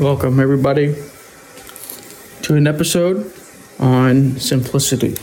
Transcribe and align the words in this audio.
Welcome, 0.00 0.40
everybody, 0.40 0.96
to 2.42 2.54
an 2.56 2.66
episode 2.66 3.32
on 3.78 4.40
simplicity. 4.40 5.16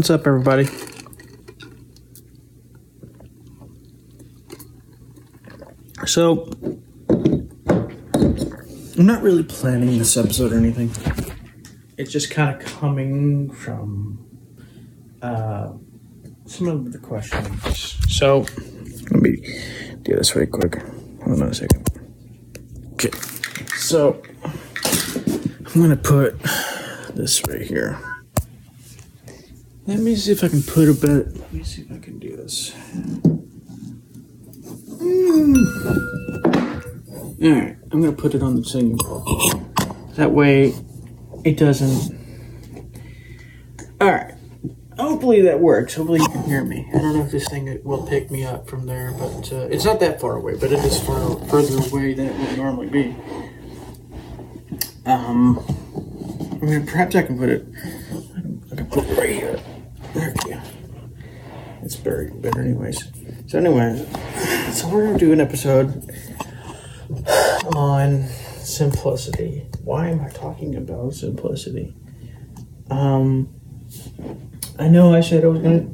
What's 0.00 0.08
up, 0.08 0.26
everybody? 0.26 0.66
So, 6.06 6.48
I'm 7.10 9.04
not 9.04 9.22
really 9.22 9.42
planning 9.42 9.98
this 9.98 10.16
episode 10.16 10.54
or 10.54 10.56
anything. 10.56 10.90
It's 11.98 12.10
just 12.10 12.30
kind 12.30 12.58
of 12.58 12.66
coming 12.66 13.50
from 13.50 14.26
uh, 15.20 15.72
some 16.46 16.68
of 16.68 16.92
the 16.92 16.98
questions. 16.98 17.98
So, 18.08 18.46
let 19.10 19.20
me 19.20 19.36
do 20.00 20.16
this 20.16 20.30
very 20.30 20.46
quick. 20.46 20.80
Hold 21.24 21.42
on 21.42 21.48
a 21.50 21.54
second. 21.54 21.86
Okay. 22.94 23.10
So, 23.76 24.22
I'm 25.66 25.74
going 25.74 25.90
to 25.90 25.96
put 25.96 26.40
this 27.14 27.46
right 27.46 27.60
here. 27.60 27.98
Let 29.90 29.98
me 29.98 30.14
see 30.14 30.30
if 30.30 30.44
I 30.44 30.48
can 30.48 30.62
put 30.62 30.88
a 30.88 30.94
bit. 30.94 31.36
Let 31.36 31.52
me 31.52 31.64
see 31.64 31.82
if 31.82 31.90
I 31.90 31.98
can 31.98 32.20
do 32.20 32.36
this. 32.36 32.72
Alright, 37.42 37.76
I'm 37.90 38.00
gonna 38.00 38.12
put 38.12 38.36
it 38.36 38.40
on 38.40 38.54
the 38.54 38.64
singing 38.64 38.98
bowl. 38.98 39.24
That 40.14 40.30
way 40.30 40.74
it 41.44 41.56
doesn't. 41.56 42.16
Alright. 44.00 44.34
Hopefully 44.96 45.40
that 45.40 45.58
works. 45.58 45.96
Hopefully 45.96 46.20
you 46.20 46.28
can 46.28 46.44
hear 46.44 46.64
me. 46.64 46.88
I 46.94 46.98
don't 46.98 47.16
know 47.16 47.24
if 47.24 47.32
this 47.32 47.48
thing 47.48 47.80
will 47.82 48.06
pick 48.06 48.30
me 48.30 48.44
up 48.44 48.68
from 48.68 48.86
there, 48.86 49.10
but 49.18 49.52
uh, 49.52 49.66
it's 49.72 49.84
not 49.84 49.98
that 49.98 50.20
far 50.20 50.36
away, 50.36 50.54
but 50.54 50.70
it 50.70 50.78
is 50.84 51.02
far 51.02 51.34
further 51.48 51.78
away 51.78 52.14
than 52.14 52.26
it 52.26 52.38
would 52.38 52.56
normally 52.56 52.86
be. 52.86 53.16
Um, 55.04 55.58
I 56.62 56.64
mean, 56.64 56.86
perhaps 56.86 57.16
I 57.16 57.22
can 57.22 57.36
put 57.36 57.48
it. 57.48 57.66
I 58.70 58.76
can 58.76 58.86
put 58.86 59.04
it 59.04 59.18
right 59.18 59.30
here. 59.30 59.60
It's 61.82 61.96
very 61.96 62.30
better, 62.30 62.60
anyways. 62.60 63.10
So, 63.46 63.58
anyways, 63.58 64.06
so 64.78 64.88
we're 64.88 65.06
gonna 65.06 65.18
do 65.18 65.32
an 65.32 65.40
episode 65.40 66.08
on 67.74 68.26
simplicity. 68.58 69.66
Why 69.82 70.08
am 70.08 70.20
I 70.20 70.28
talking 70.28 70.76
about 70.76 71.14
simplicity? 71.14 71.94
Um, 72.90 73.48
I 74.78 74.88
know 74.88 75.14
I 75.14 75.20
said 75.20 75.44
I 75.44 75.48
was 75.48 75.60
gonna, 75.60 75.88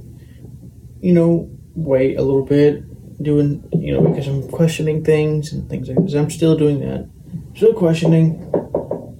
you 1.01 1.13
know, 1.13 1.51
wait 1.75 2.19
a 2.19 2.23
little 2.23 2.45
bit, 2.45 2.83
doing, 3.23 3.67
you 3.73 3.93
know, 3.93 4.09
because 4.09 4.27
I'm 4.27 4.49
questioning 4.51 5.05
things 5.05 5.53
and 5.53 5.69
things 5.69 5.89
like 5.89 5.99
this. 6.05 6.15
I'm 6.15 6.31
still 6.31 6.57
doing 6.57 6.81
that. 6.81 7.09
Still 7.55 7.75
questioning. 7.75 8.53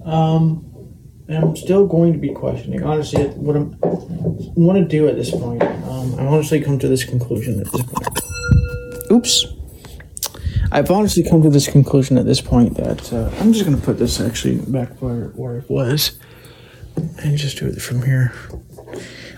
Um, 0.05 0.63
and 1.27 1.37
I'm 1.37 1.55
still 1.55 1.85
going 1.85 2.13
to 2.13 2.19
be 2.19 2.33
questioning. 2.33 2.83
Honestly, 2.83 3.25
what 3.27 3.55
I'm 3.55 3.77
want 3.81 4.77
to 4.79 4.85
do 4.85 5.07
at 5.07 5.15
this 5.15 5.31
point, 5.31 5.61
um, 5.61 6.13
I've 6.15 6.27
honestly 6.27 6.61
come 6.61 6.79
to 6.79 6.87
this 6.87 7.03
conclusion 7.03 7.59
at 7.59 7.71
this 7.71 7.83
point. 7.83 8.07
Oops. 9.11 9.45
I've 10.71 10.91
honestly 10.91 11.23
come 11.23 11.41
to 11.43 11.49
this 11.49 11.67
conclusion 11.67 12.17
at 12.17 12.25
this 12.25 12.41
point 12.41 12.75
that 12.75 13.13
uh, 13.13 13.29
I'm 13.39 13.53
just 13.53 13.65
going 13.65 13.77
to 13.77 13.83
put 13.83 13.97
this 13.97 14.19
actually 14.19 14.57
back 14.57 15.01
where, 15.01 15.27
where 15.29 15.57
it 15.57 15.69
was 15.69 16.19
and 16.95 17.37
just 17.37 17.57
do 17.57 17.67
it 17.67 17.81
from 17.81 18.03
here. 18.03 18.33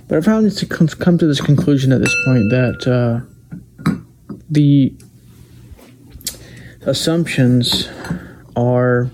But 0.07 0.17
I 0.17 0.21
found 0.21 0.51
to 0.51 0.65
come, 0.65 0.87
come 0.87 1.17
to 1.19 1.27
this 1.27 1.41
conclusion 1.41 1.91
at 1.91 2.01
this 2.01 2.15
point 2.25 2.49
that 2.49 2.87
uh, 2.87 3.93
the 4.49 4.95
assumptions 6.81 7.87
are 8.55 9.09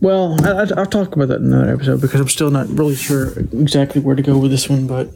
well, 0.00 0.36
I, 0.46 0.64
will 0.64 0.86
talk 0.86 1.14
about 1.14 1.28
that 1.28 1.40
in 1.40 1.52
another 1.52 1.74
episode 1.74 2.00
because 2.00 2.20
I'm 2.20 2.28
still 2.28 2.50
not 2.50 2.68
really 2.68 2.96
sure 2.96 3.38
exactly 3.38 4.00
where 4.00 4.16
to 4.16 4.22
go 4.22 4.38
with 4.38 4.50
this 4.50 4.68
one. 4.68 4.86
But 4.86 5.10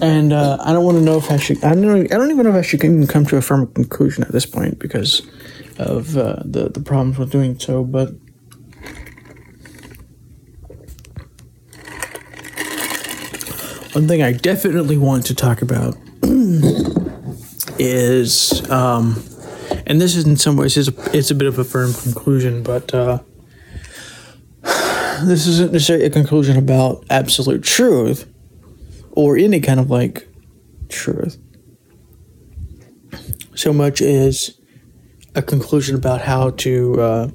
and 0.00 0.32
uh, 0.32 0.58
I 0.60 0.72
don't 0.72 0.84
want 0.84 0.98
to 0.98 1.04
know 1.04 1.18
if 1.18 1.30
I 1.30 1.36
should. 1.36 1.62
I 1.64 1.74
don't. 1.74 2.12
I 2.12 2.16
don't 2.16 2.30
even 2.30 2.44
know 2.44 2.50
if 2.50 2.56
I 2.56 2.62
should 2.62 2.82
even 2.82 3.06
come 3.06 3.26
to 3.26 3.36
a 3.36 3.42
firm 3.42 3.66
conclusion 3.72 4.24
at 4.24 4.32
this 4.32 4.46
point 4.46 4.78
because 4.78 5.22
of 5.78 6.16
uh, 6.16 6.42
the 6.44 6.68
the 6.70 6.80
problems 6.80 7.18
with 7.18 7.30
doing 7.30 7.58
so. 7.58 7.84
But 7.84 8.10
one 13.94 14.08
thing 14.08 14.22
I 14.22 14.32
definitely 14.32 14.96
want 14.96 15.26
to 15.26 15.34
talk 15.34 15.62
about 15.62 15.96
is, 17.78 18.68
um, 18.70 19.22
and 19.86 20.00
this 20.00 20.16
is 20.16 20.26
in 20.26 20.36
some 20.36 20.56
ways 20.56 20.76
is 20.76 20.88
a, 20.88 21.16
it's 21.16 21.30
a 21.30 21.34
bit 21.34 21.48
of 21.48 21.58
a 21.58 21.64
firm 21.64 21.92
conclusion, 21.92 22.62
but. 22.62 22.92
Uh, 22.94 23.20
this 25.24 25.46
isn't 25.46 25.72
necessarily 25.72 26.06
a 26.06 26.10
conclusion 26.10 26.56
about 26.56 27.04
absolute 27.10 27.62
truth 27.62 28.32
or 29.12 29.36
any 29.36 29.60
kind 29.60 29.80
of 29.80 29.90
like 29.90 30.28
truth 30.88 31.38
so 33.54 33.72
much 33.72 34.00
as 34.00 34.58
a 35.34 35.42
conclusion 35.42 35.94
about 35.94 36.20
how 36.20 36.50
to 36.50 37.00
uh, 37.00 37.28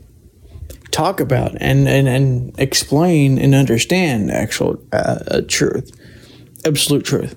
talk 0.92 1.20
about 1.20 1.56
and, 1.62 1.88
and, 1.88 2.08
and 2.08 2.60
explain 2.60 3.38
and 3.38 3.56
understand 3.56 4.32
actual 4.32 4.82
uh, 4.92 5.42
truth, 5.48 5.92
absolute 6.66 7.06
truth. 7.06 7.36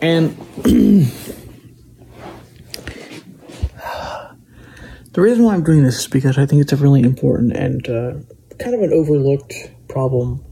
And 0.00 0.36
the 0.62 1.10
reason 5.16 5.44
why 5.44 5.54
I'm 5.54 5.64
doing 5.64 5.84
this 5.84 6.00
is 6.00 6.06
because 6.06 6.38
I 6.38 6.46
think 6.46 6.62
it's 6.62 6.72
a 6.72 6.76
really 6.76 7.02
important 7.02 7.52
and 7.52 7.88
uh, 7.88 8.14
kind 8.62 8.74
of 8.74 8.82
an 8.82 8.92
overlooked 8.92 9.54
problem. 9.88 10.44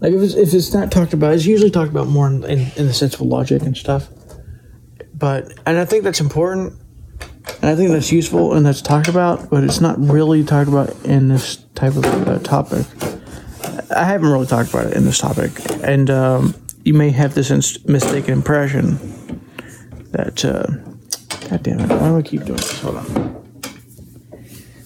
Like 0.00 0.12
if 0.12 0.20
it's, 0.20 0.34
if 0.34 0.52
it's 0.52 0.74
not 0.74 0.92
talked 0.92 1.12
about, 1.12 1.34
it's 1.34 1.46
usually 1.46 1.70
talked 1.70 1.90
about 1.90 2.08
more 2.08 2.26
in, 2.26 2.44
in, 2.44 2.58
in 2.76 2.86
the 2.86 2.92
sense 2.92 3.14
of 3.14 3.22
logic 3.22 3.62
and 3.62 3.76
stuff. 3.76 4.08
But 5.14 5.52
and 5.64 5.78
I 5.78 5.86
think 5.86 6.04
that's 6.04 6.20
important, 6.20 6.74
and 7.62 7.70
I 7.70 7.74
think 7.74 7.90
that's 7.90 8.12
useful 8.12 8.52
and 8.52 8.66
that's 8.66 8.82
talked 8.82 9.08
about, 9.08 9.48
but 9.48 9.64
it's 9.64 9.80
not 9.80 9.98
really 9.98 10.44
talked 10.44 10.68
about 10.68 10.90
in 11.06 11.28
this 11.28 11.64
type 11.74 11.96
of 11.96 12.04
uh, 12.04 12.38
topic. 12.40 12.86
I 13.90 14.04
haven't 14.04 14.28
really 14.28 14.46
talked 14.46 14.68
about 14.70 14.86
it 14.88 14.94
in 14.94 15.04
this 15.04 15.18
topic, 15.18 15.52
and 15.82 16.10
um, 16.10 16.54
you 16.84 16.92
may 16.92 17.10
have 17.10 17.34
this 17.34 17.50
inst- 17.50 17.88
mistaken 17.88 18.34
impression 18.34 19.40
that. 20.10 20.44
Uh, 20.44 20.66
God 21.48 21.62
damn 21.62 21.80
it! 21.80 21.88
Why 21.88 22.08
do 22.08 22.16
I 22.18 22.22
keep 22.22 22.44
doing 22.44 22.56
this? 22.56 22.80
Hold 22.80 22.96
on. 22.96 23.46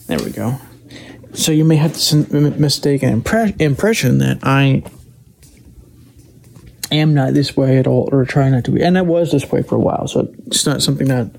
There 0.06 0.18
we 0.18 0.30
go. 0.30 0.60
So 1.32 1.52
you 1.52 1.64
may 1.64 1.76
have 1.76 1.92
this 1.92 2.12
mistaken 2.12 3.22
impre- 3.22 3.60
impression 3.60 4.18
that 4.18 4.38
I 4.42 4.82
am 6.92 7.14
not 7.14 7.34
this 7.34 7.56
way 7.56 7.78
at 7.78 7.86
all, 7.86 8.08
or 8.12 8.24
try 8.24 8.50
not 8.50 8.64
to 8.64 8.72
be. 8.72 8.82
And 8.82 8.98
I 8.98 9.02
was 9.02 9.30
this 9.30 9.50
way 9.50 9.62
for 9.62 9.76
a 9.76 9.80
while, 9.80 10.08
so 10.08 10.32
it's 10.46 10.66
not 10.66 10.82
something 10.82 11.08
that 11.08 11.30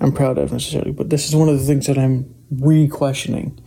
I'm 0.00 0.12
proud 0.12 0.38
of 0.38 0.52
necessarily. 0.52 0.92
But 0.92 1.10
this 1.10 1.28
is 1.28 1.34
one 1.34 1.48
of 1.48 1.58
the 1.58 1.64
things 1.64 1.86
that 1.86 1.98
I'm 1.98 2.34
re-questioning. 2.50 3.58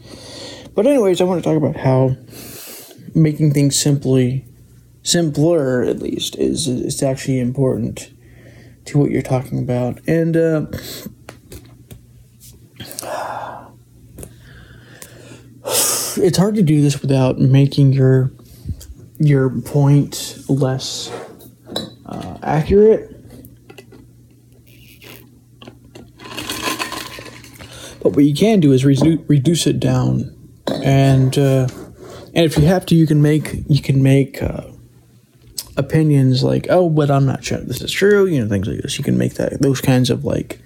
But 0.75 0.85
anyways, 0.85 1.19
I 1.19 1.23
want 1.23 1.43
to 1.43 1.49
talk 1.49 1.57
about 1.57 1.77
how 1.77 2.15
making 3.15 3.53
things 3.53 3.75
simply 3.79 4.45
simpler, 5.01 5.83
at 5.83 5.99
least, 5.99 6.35
is 6.37 6.67
is 6.67 7.01
actually 7.01 7.39
important 7.39 8.11
to 8.85 8.99
what 8.99 9.09
you're 9.09 9.21
talking 9.21 9.57
about. 9.57 9.99
And 10.07 10.37
uh, 10.37 10.65
it's 16.17 16.37
hard 16.37 16.55
to 16.55 16.61
do 16.61 16.81
this 16.81 17.01
without 17.01 17.39
making 17.39 17.93
your 17.93 18.31
your 19.17 19.49
point 19.49 20.37
less 20.49 21.11
uh, 22.05 22.37
accurate. 22.43 23.11
But 28.01 28.15
what 28.15 28.25
you 28.25 28.35
can 28.35 28.59
do 28.59 28.71
is 28.71 28.85
reduce 28.85 29.27
reduce 29.27 29.67
it 29.67 29.79
down, 29.79 30.35
and 30.67 31.37
uh, 31.37 31.67
and 32.33 32.45
if 32.45 32.57
you 32.57 32.65
have 32.65 32.85
to, 32.87 32.95
you 32.95 33.07
can 33.07 33.21
make 33.21 33.63
you 33.67 33.81
can 33.81 34.03
make 34.03 34.43
uh, 34.43 34.61
opinions 35.77 36.43
like, 36.43 36.67
oh, 36.69 36.89
but 36.89 37.09
I'm 37.09 37.25
not 37.25 37.43
sure 37.43 37.57
this 37.59 37.81
is 37.81 37.91
true. 37.91 38.25
You 38.25 38.43
know, 38.43 38.49
things 38.49 38.67
like 38.67 38.81
this. 38.81 38.97
You 38.97 39.03
can 39.03 39.17
make 39.17 39.35
that 39.35 39.61
those 39.61 39.81
kinds 39.81 40.09
of 40.09 40.23
like 40.23 40.59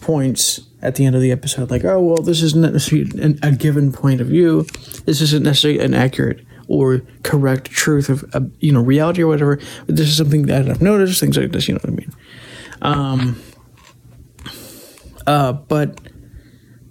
points 0.00 0.60
at 0.80 0.94
the 0.94 1.04
end 1.04 1.16
of 1.16 1.22
the 1.22 1.32
episode, 1.32 1.70
like, 1.70 1.84
oh, 1.84 2.00
well, 2.00 2.22
this 2.22 2.42
isn't 2.42 2.72
necessarily 2.72 3.10
an, 3.20 3.38
a 3.42 3.50
given 3.52 3.92
point 3.92 4.20
of 4.20 4.28
view. 4.28 4.62
This 5.04 5.20
isn't 5.20 5.42
necessarily 5.42 5.80
an 5.80 5.94
accurate 5.94 6.44
or 6.68 7.02
correct 7.22 7.70
truth 7.70 8.08
of, 8.08 8.24
uh, 8.34 8.40
you 8.60 8.72
know, 8.72 8.82
reality 8.82 9.22
or 9.22 9.26
whatever. 9.26 9.58
But 9.86 9.96
this 9.96 10.08
is 10.08 10.16
something 10.16 10.46
that 10.46 10.68
I've 10.68 10.82
noticed, 10.82 11.18
things 11.18 11.36
like 11.36 11.52
this, 11.52 11.66
you 11.66 11.74
know 11.74 11.80
what 11.82 11.90
I 11.90 11.96
mean? 11.96 12.12
Um, 12.82 13.42
uh, 15.26 15.52
but 15.52 15.98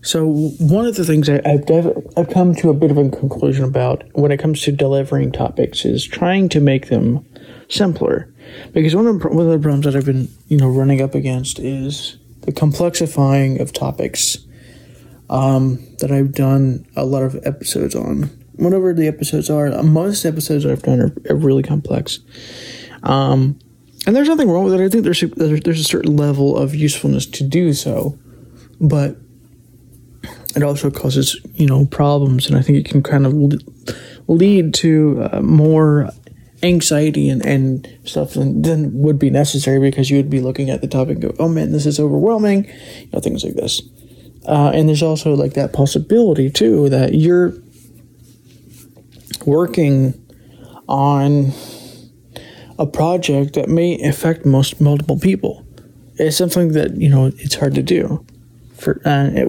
so 0.02 0.26
one 0.60 0.86
of 0.86 0.96
the 0.96 1.04
things 1.04 1.30
I, 1.30 1.42
have 1.46 1.92
I've 2.16 2.30
come 2.30 2.56
to 2.56 2.70
a 2.70 2.74
bit 2.74 2.92
of 2.92 2.98
a 2.98 3.10
conclusion 3.10 3.64
about 3.64 4.04
when 4.14 4.32
it 4.32 4.38
comes 4.38 4.62
to 4.62 4.72
delivering 4.72 5.32
topics 5.32 5.86
is 5.86 6.06
trying 6.06 6.50
to 6.50 6.60
make 6.60 6.88
them 6.90 7.26
simpler, 7.68 8.34
because 8.74 8.96
one 8.96 9.08
of 9.08 9.20
the, 9.20 9.28
one 9.28 9.46
of 9.46 9.52
the 9.52 9.60
problems 9.60 9.86
that 9.86 9.96
I've 9.96 10.06
been 10.06 10.30
you 10.48 10.58
know 10.58 10.70
running 10.70 11.02
up 11.02 11.14
against 11.14 11.60
is 11.60 12.18
the 12.48 12.54
complexifying 12.54 13.60
of 13.60 13.74
topics 13.74 14.38
um, 15.30 15.86
that 16.00 16.12
I've 16.12 16.32
done 16.32 16.88
a 16.96 17.06
lot 17.06 17.22
of 17.24 17.36
episodes 17.46 17.94
on. 17.94 18.32
Whatever 18.54 18.94
the 18.94 19.08
episodes 19.08 19.50
are, 19.50 19.70
most 19.84 20.26
episodes 20.26 20.66
I've 20.66 20.82
done 20.82 21.02
are, 21.02 21.14
are 21.30 21.36
really 21.36 21.62
complex. 21.62 22.20
Um, 23.04 23.60
and 24.08 24.16
there's 24.16 24.30
nothing 24.30 24.50
wrong 24.50 24.64
with 24.64 24.74
it. 24.74 24.82
I 24.82 24.88
think 24.88 25.04
there's 25.04 25.22
a, 25.22 25.28
there's 25.28 25.82
a 25.82 25.84
certain 25.84 26.16
level 26.16 26.58
of 26.58 26.74
usefulness 26.74 27.26
to 27.26 27.44
do 27.44 27.74
so, 27.74 28.18
but 28.80 29.18
it 30.56 30.64
also 30.64 30.90
causes 30.90 31.40
you 31.54 31.68
know 31.68 31.86
problems, 31.86 32.48
and 32.48 32.56
I 32.56 32.62
think 32.62 32.78
it 32.78 32.90
can 32.90 33.04
kind 33.04 33.26
of 33.26 33.34
lead 34.28 34.74
to 34.76 35.30
uh, 35.34 35.42
more 35.42 36.10
anxiety 36.64 37.30
and, 37.30 37.46
and 37.46 37.98
stuff 38.04 38.34
than, 38.34 38.62
than 38.62 38.98
would 39.00 39.20
be 39.20 39.30
necessary 39.30 39.80
because 39.80 40.10
you 40.10 40.18
would 40.18 40.30
be 40.30 40.42
looking 40.42 40.70
at 40.70 40.82
the 40.82 40.88
topic 40.88 41.16
and 41.16 41.22
go, 41.22 41.34
oh 41.40 41.48
man, 41.48 41.72
this 41.72 41.86
is 41.86 42.00
overwhelming, 42.00 42.66
you 42.66 43.10
know, 43.14 43.20
things 43.20 43.44
like 43.44 43.54
this. 43.56 43.82
Uh, 44.48 44.72
and 44.74 44.88
there's 44.88 45.04
also 45.04 45.36
like 45.36 45.54
that 45.54 45.74
possibility 45.74 46.50
too 46.50 46.90
that 46.90 47.14
you're 47.14 47.54
working 49.46 50.14
on 50.88 51.52
a 52.80 52.86
project 52.86 53.54
that 53.54 53.70
may 53.70 54.00
affect 54.02 54.46
most 54.46 54.80
multiple 54.80 55.20
people. 55.20 55.66
It's 56.16 56.38
something 56.38 56.74
that 56.74 56.98
you 56.98 57.10
know 57.10 57.32
it's 57.38 57.56
hard 57.56 57.76
to 57.76 57.84
do. 57.84 58.26
For 58.76 59.02
uh, 59.06 59.48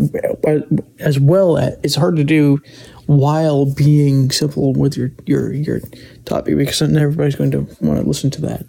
as 0.98 1.18
well 1.20 1.58
as 1.58 1.76
it's 1.82 1.94
hard 1.94 2.16
to 2.16 2.24
do 2.24 2.60
while 3.08 3.64
being 3.64 4.30
simple 4.30 4.74
with 4.74 4.94
your 4.94 5.10
your 5.24 5.50
your 5.50 5.80
topic 6.26 6.58
because 6.58 6.82
not 6.82 7.02
everybody's 7.02 7.36
going 7.36 7.50
to 7.50 7.60
want 7.80 7.98
to 7.98 8.06
listen 8.06 8.30
to 8.30 8.42
that. 8.42 8.66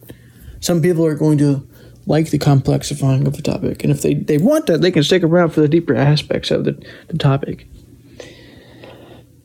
Some 0.62 0.82
people 0.82 1.06
are 1.06 1.16
going 1.16 1.38
to 1.40 1.68
like 2.06 2.30
the 2.30 2.40
complexifying 2.40 3.28
of 3.28 3.36
the 3.36 3.42
topic, 3.42 3.84
and 3.84 3.92
if 3.92 4.02
they, 4.02 4.14
they 4.14 4.38
want 4.38 4.66
that, 4.68 4.80
they 4.80 4.92
can 4.92 5.04
stick 5.04 5.24
around 5.24 5.50
for 5.50 5.60
the 5.60 5.68
deeper 5.68 5.94
aspects 5.94 6.52
of 6.52 6.64
the, 6.64 6.82
the 7.08 7.18
topic. 7.18 7.68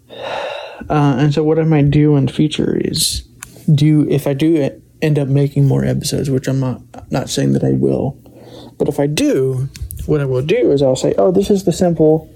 Uh, 0.91 1.17
and 1.19 1.33
so, 1.33 1.43
what 1.43 1.59
I 1.59 1.63
might 1.63 1.91
do 1.91 2.15
in 2.17 2.27
the 2.27 2.33
future 2.33 2.77
is 2.77 3.23
do 3.75 4.07
if 4.11 4.27
I 4.27 4.35
do 4.35 4.69
end 5.01 5.19
up 5.19 5.29
making 5.29 5.67
more 5.67 5.83
episodes, 5.83 6.29
which 6.29 6.47
I'm 6.47 6.61
not 6.61 6.83
not 7.11 7.31
saying 7.31 7.53
that 7.55 7.65
I 7.65 7.71
will, 7.71 8.19
but 8.77 8.89
if 8.89 9.01
I 9.01 9.07
do, 9.07 9.69
what 10.05 10.21
I 10.21 10.27
will 10.27 10.43
do 10.43 10.73
is 10.73 10.83
I'll 10.83 10.97
say, 10.97 11.15
oh, 11.17 11.31
this 11.31 11.49
is 11.49 11.65
the 11.65 11.73
simple 11.73 12.29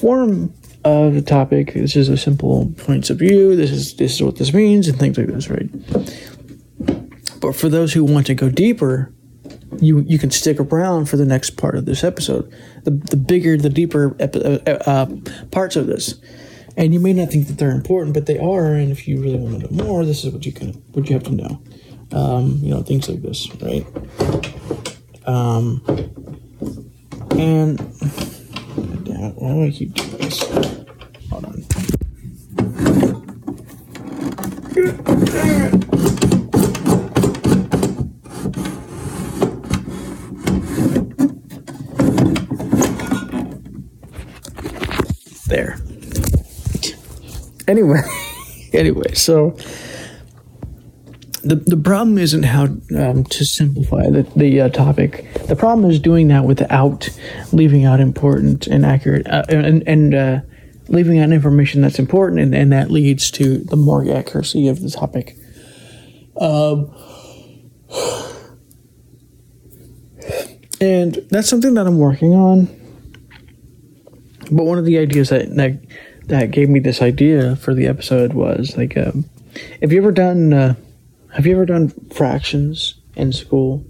form 0.00 0.54
of 0.84 1.14
the 1.14 1.22
topic. 1.22 1.74
This 1.74 1.96
is 1.96 2.08
a 2.08 2.16
simple 2.16 2.72
points 2.78 3.10
of 3.10 3.18
view. 3.18 3.56
This 3.56 3.70
is 3.70 3.94
this 3.96 4.14
is 4.14 4.22
what 4.22 4.36
this 4.36 4.52
means, 4.52 4.88
and 4.88 4.98
things 4.98 5.16
like 5.16 5.28
this, 5.28 5.48
right? 5.48 5.70
But 7.40 7.56
for 7.56 7.68
those 7.68 7.92
who 7.92 8.04
want 8.04 8.26
to 8.26 8.34
go 8.34 8.48
deeper, 8.48 9.12
you 9.80 10.00
you 10.00 10.18
can 10.18 10.30
stick 10.30 10.60
around 10.60 11.06
for 11.06 11.16
the 11.16 11.24
next 11.26 11.56
part 11.56 11.76
of 11.76 11.86
this 11.86 12.04
episode. 12.04 12.52
The 12.84 12.90
the 12.90 13.16
bigger, 13.16 13.56
the 13.56 13.70
deeper 13.70 14.16
epi- 14.20 14.44
uh, 14.44 14.78
uh, 14.86 15.06
parts 15.50 15.76
of 15.76 15.86
this, 15.86 16.20
and 16.76 16.92
you 16.92 17.00
may 17.00 17.12
not 17.12 17.30
think 17.30 17.46
that 17.48 17.58
they're 17.58 17.70
important, 17.70 18.14
but 18.14 18.26
they 18.26 18.38
are. 18.38 18.74
And 18.74 18.92
if 18.92 19.08
you 19.08 19.20
really 19.20 19.38
want 19.38 19.60
to 19.60 19.74
know 19.74 19.84
more, 19.84 20.04
this 20.04 20.24
is 20.24 20.32
what 20.32 20.44
you 20.46 20.52
can 20.52 20.72
what 20.92 21.08
you 21.08 21.14
have 21.14 21.24
to 21.24 21.32
know. 21.32 21.62
Um, 22.12 22.58
you 22.62 22.70
know 22.70 22.82
things 22.82 23.08
like 23.08 23.22
this, 23.22 23.48
right? 23.56 23.86
Um, 25.26 25.82
and 27.32 27.80
why 28.74 29.52
do 29.52 29.64
I 29.64 29.70
keep 29.70 29.94
doing 29.94 30.10
this? 30.18 30.42
Hold 31.30 31.44
on. 31.44 31.64
There. 45.46 45.78
Anyway, 47.68 48.00
anyway, 48.72 49.14
so 49.14 49.56
the 51.44 51.56
the 51.56 51.76
problem 51.76 52.18
isn't 52.18 52.44
how 52.44 52.64
um, 52.96 53.24
to 53.24 53.44
simplify 53.44 54.08
the 54.10 54.22
the 54.34 54.62
uh, 54.62 54.68
topic. 54.70 55.26
The 55.46 55.56
problem 55.56 55.90
is 55.90 56.00
doing 56.00 56.28
that 56.28 56.44
without 56.44 57.08
leaving 57.52 57.84
out 57.84 58.00
important 58.00 58.66
and 58.66 58.84
accurate 58.84 59.26
uh, 59.28 59.44
and 59.48 59.86
and 59.86 60.14
uh, 60.14 60.40
leaving 60.88 61.18
out 61.18 61.30
information 61.32 61.82
that's 61.82 61.98
important, 61.98 62.40
and, 62.40 62.54
and 62.54 62.72
that 62.72 62.90
leads 62.90 63.30
to 63.32 63.58
the 63.58 63.76
more 63.76 64.10
accuracy 64.10 64.68
of 64.68 64.80
the 64.80 64.90
topic. 64.90 65.36
Um, 66.40 66.92
and 70.80 71.14
that's 71.30 71.48
something 71.48 71.74
that 71.74 71.86
I'm 71.86 71.98
working 71.98 72.34
on. 72.34 72.66
But 74.50 74.64
one 74.64 74.78
of 74.78 74.84
the 74.84 74.98
ideas 74.98 75.28
that 75.28 75.54
that, 75.56 75.78
that 76.26 76.50
gave 76.50 76.70
me 76.70 76.80
this 76.80 77.02
idea 77.02 77.56
for 77.56 77.74
the 77.74 77.86
episode 77.86 78.32
was 78.32 78.76
like, 78.76 78.96
um, 78.96 79.24
have 79.80 79.92
you 79.92 79.98
ever 79.98 80.12
done 80.12 80.52
uh, 80.52 80.74
have 81.34 81.46
you 81.46 81.52
ever 81.52 81.66
done 81.66 81.90
fractions 82.12 82.94
in 83.16 83.32
school? 83.32 83.84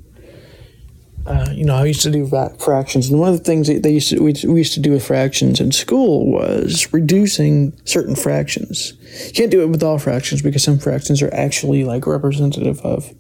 Uh, 1.27 1.49
you 1.53 1.65
know, 1.65 1.77
I 1.77 1.87
used 1.87 2.03
to 2.03 2.11
do 2.11 2.27
fractions, 2.59 3.09
and 3.09 3.19
one 3.19 3.31
of 3.33 3.39
the 3.39 3.45
things 3.45 3.69
that 3.69 3.83
they 3.83 3.93
used 3.93 4.11
to 4.11 4.23
we, 4.23 4.33
used 4.33 4.75
to 4.75 4.81
do 4.81 4.93
with 4.93 5.07
fractions 5.07 5.59
in 5.59 5.73
school 5.73 6.31
was 6.31 6.93
reducing 6.93 7.79
certain 7.85 8.15
fractions. 8.15 8.93
You 9.27 9.33
can't 9.33 9.51
do 9.51 9.63
it 9.63 9.69
with 9.69 9.83
all 9.83 9.99
fractions 9.99 10.43
because 10.43 10.63
some 10.63 10.79
fractions 10.79 11.23
are 11.23 11.33
actually 11.33 11.85
like 11.85 12.07
representative 12.07 12.81
of 12.81 13.15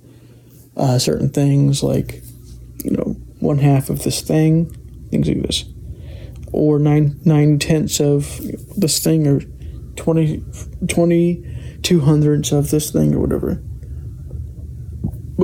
uh, 0.77 0.99
certain 0.99 1.31
things, 1.31 1.83
like 1.83 2.23
you 2.85 2.91
know, 2.91 3.17
one 3.41 3.59
half 3.59 3.89
of 3.89 4.03
this 4.03 4.21
thing, 4.21 4.67
things 5.11 5.29
like 5.29 5.43
this, 5.43 5.65
or 6.53 6.79
nine 6.79 7.19
nine 7.25 7.59
tenths 7.59 8.01
of 8.01 8.39
this 8.77 9.03
thing, 9.03 9.27
or 9.27 9.41
20, 9.97 10.45
20 10.89 11.81
two 11.83 12.01
hundredths 12.01 12.51
of 12.51 12.71
this 12.71 12.91
thing, 12.91 13.15
or 13.15 13.21
whatever. 13.21 13.63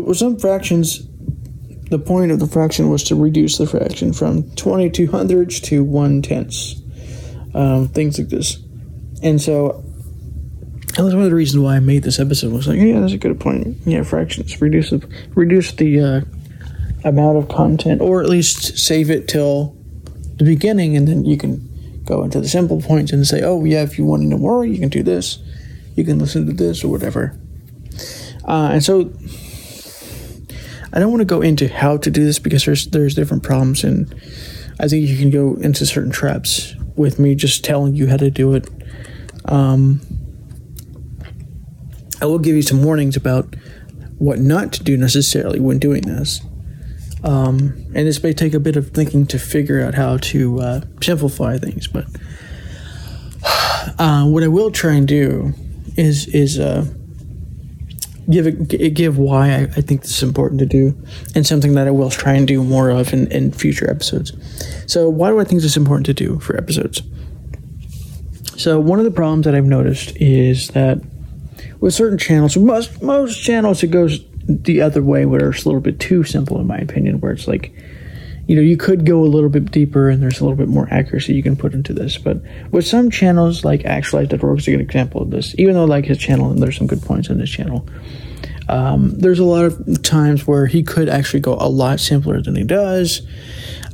But 0.01 0.09
with 0.09 0.17
some 0.17 0.39
fractions, 0.39 1.07
the 1.91 1.99
point 1.99 2.33
of 2.33 2.41
the 2.41 2.47
fraction 2.47 2.89
was 2.89 3.05
to 3.05 3.15
reduce 3.15 3.59
the 3.59 3.67
fraction 3.67 4.15
from 4.15 4.51
22 4.53 5.11
hundredths 5.11 5.61
to 5.61 5.85
1 5.85 6.23
tenths. 6.23 6.81
Um, 7.53 7.89
things 7.89 8.19
like 8.19 8.31
this. 8.31 8.57
And 9.23 9.43
so 9.43 9.85
that 10.97 11.03
was 11.03 11.15
one 11.15 11.25
of 11.25 11.29
the 11.29 11.37
reasons 11.37 11.63
why 11.63 11.77
I 11.77 11.81
made 11.81 12.03
this 12.03 12.19
episode. 12.19 12.51
Was 12.53 12.67
like, 12.67 12.79
yeah, 12.79 13.01
that's 13.01 13.13
a 13.13 13.19
good 13.19 13.39
point. 13.39 13.77
Yeah, 13.85 14.05
fractions 14.05 14.59
reduce 14.63 14.89
the 14.89 15.07
reduce 15.35 15.73
the 15.73 16.01
uh, 16.01 16.21
amount 17.05 17.37
of 17.37 17.49
content, 17.49 18.01
or 18.01 18.23
at 18.23 18.31
least 18.31 18.79
save 18.79 19.11
it 19.11 19.29
till 19.29 19.77
the 20.37 20.45
beginning, 20.45 20.97
and 20.97 21.07
then 21.07 21.27
you 21.27 21.37
can 21.37 22.03
go 22.07 22.23
into 22.23 22.41
the 22.41 22.49
simple 22.49 22.81
points 22.81 23.13
and 23.13 23.27
say, 23.27 23.43
oh 23.43 23.65
yeah, 23.65 23.83
if 23.83 23.99
you 23.99 24.07
want 24.07 24.23
to 24.23 24.29
know 24.29 24.39
more, 24.39 24.65
you 24.65 24.79
can 24.79 24.89
do 24.89 25.03
this. 25.03 25.41
You 25.97 26.05
can 26.05 26.19
listen 26.19 26.47
to 26.47 26.53
this 26.55 26.83
or 26.83 26.89
whatever. 26.89 27.39
Uh, 28.47 28.71
and 28.73 28.83
so 28.83 29.13
I 30.93 30.99
don't 30.99 31.11
want 31.11 31.21
to 31.21 31.27
go 31.27 31.41
into 31.41 31.69
how 31.69 31.97
to 31.99 32.11
do 32.11 32.25
this 32.25 32.39
because 32.39 32.65
there's 32.65 32.87
there's 32.89 33.15
different 33.15 33.43
problems, 33.43 33.85
and 33.85 34.13
I 34.81 34.89
think 34.89 35.09
you 35.09 35.17
can 35.17 35.31
go 35.31 35.55
into 35.57 35.87
certain 35.87 36.11
traps 36.11 36.75
with 36.97 37.19
me 37.19 37.35
just 37.35 37.65
telling 37.65 37.95
you 37.95 38.09
how 38.09 38.17
to 38.17 38.31
do 38.31 38.55
it. 38.55 38.69
Um, 39.47 40.01
I 42.21 42.27
will 42.27 42.39
give 42.39 42.57
you 42.57 42.63
some 42.63 42.83
warnings 42.83 43.17
about 43.17 43.55
what 44.19 44.39
not 44.39 44.73
to 44.75 44.85
do 44.85 44.97
necessarily 44.97 45.61
when 45.61 45.79
doing 45.79 46.03
this. 46.03 46.41
Um, 47.23 47.87
and 47.95 48.07
this 48.07 48.23
may 48.23 48.33
take 48.33 48.55
a 48.55 48.61
bit 48.61 48.77
of 48.77 48.91
thinking 48.91 49.27
to 49.27 49.39
figure 49.39 49.83
out 49.83 49.95
how 49.95 50.17
to 50.19 50.61
uh, 50.61 50.81
simplify 51.03 51.59
things, 51.59 51.87
but 51.87 52.07
uh, 53.99 54.27
what 54.27 54.43
I 54.43 54.49
will 54.49 54.71
try 54.71 54.95
and 54.95 55.07
do 55.07 55.55
is 55.97 56.27
is 56.29 56.59
uh, 56.59 56.87
give 58.29 58.47
it, 58.47 58.95
give 58.95 59.19
why 59.19 59.51
I, 59.51 59.61
I, 59.63 59.81
think 59.81 60.03
this 60.03 60.17
is 60.17 60.23
important 60.23 60.59
to 60.61 60.67
do, 60.67 60.97
and 61.35 61.47
something 61.47 61.75
that 61.75 61.87
I 61.87 61.91
will 61.91 62.11
try 62.11 62.35
and 62.35 62.47
do 62.47 62.63
more 62.63 62.91
of 62.91 63.13
in, 63.13 63.31
in 63.33 63.53
future 63.53 63.91
episodes. 63.91 64.33
So, 64.87 65.09
why 65.09 65.31
do 65.31 65.41
I 65.41 65.45
think 65.45 65.63
this 65.63 65.73
is 65.73 65.77
important 65.77 66.07
to 66.07 66.15
do 66.15 66.39
for 66.41 66.57
episodes? 66.57 67.03
So, 68.57 68.79
one 68.79 68.99
of 68.99 69.05
the 69.05 69.11
problems 69.11 69.45
that 69.47 69.55
I've 69.55 69.65
noticed 69.65 70.17
is 70.17 70.69
that 70.69 71.01
with 71.81 71.95
certain 71.95 72.19
channels, 72.19 72.57
most 72.57 73.03
most 73.03 73.43
channels, 73.43 73.83
it 73.83 73.91
goes 73.91 74.21
the 74.47 74.81
other 74.81 75.03
way, 75.03 75.27
where 75.27 75.51
it's 75.51 75.65
a 75.65 75.69
little 75.69 75.81
bit 75.81 76.01
too 76.01 76.25
simple, 76.25 76.61
in 76.61 76.67
my 76.67 76.79
opinion, 76.79 77.21
where 77.21 77.33
it's 77.33 77.49
like, 77.49 77.73
you 78.51 78.57
know, 78.57 78.63
you 78.63 78.77
could 78.77 79.07
go 79.07 79.21
a 79.23 79.31
little 79.31 79.49
bit 79.49 79.71
deeper 79.71 80.09
and 80.09 80.21
there's 80.21 80.41
a 80.41 80.43
little 80.43 80.57
bit 80.57 80.67
more 80.67 80.89
accuracy 80.91 81.35
you 81.35 81.43
can 81.43 81.55
put 81.55 81.73
into 81.73 81.93
this. 81.93 82.19
But 82.19 82.43
with 82.73 82.85
some 82.85 83.09
channels, 83.09 83.65
like 83.65 83.83
Actualize.org 83.83 84.59
is 84.59 84.67
a 84.67 84.73
good 84.73 84.81
example 84.81 85.23
of 85.23 85.31
this, 85.31 85.55
even 85.57 85.75
though 85.75 85.85
like 85.85 86.05
his 86.05 86.19
channel 86.19 86.51
and 86.51 86.61
there's 86.61 86.77
some 86.77 86.89
good 86.89 87.01
points 87.01 87.29
in 87.29 87.39
his 87.39 87.49
channel. 87.49 87.89
Um, 88.69 89.17
there's 89.21 89.39
a 89.39 89.45
lot 89.45 89.67
of 89.67 90.03
times 90.03 90.49
where 90.49 90.67
he 90.67 90.83
could 90.83 91.09
actually 91.09 91.39
go 91.39 91.55
a 91.61 91.69
lot 91.69 92.01
simpler 92.01 92.43
than 92.43 92.57
he 92.57 92.65
does, 92.65 93.23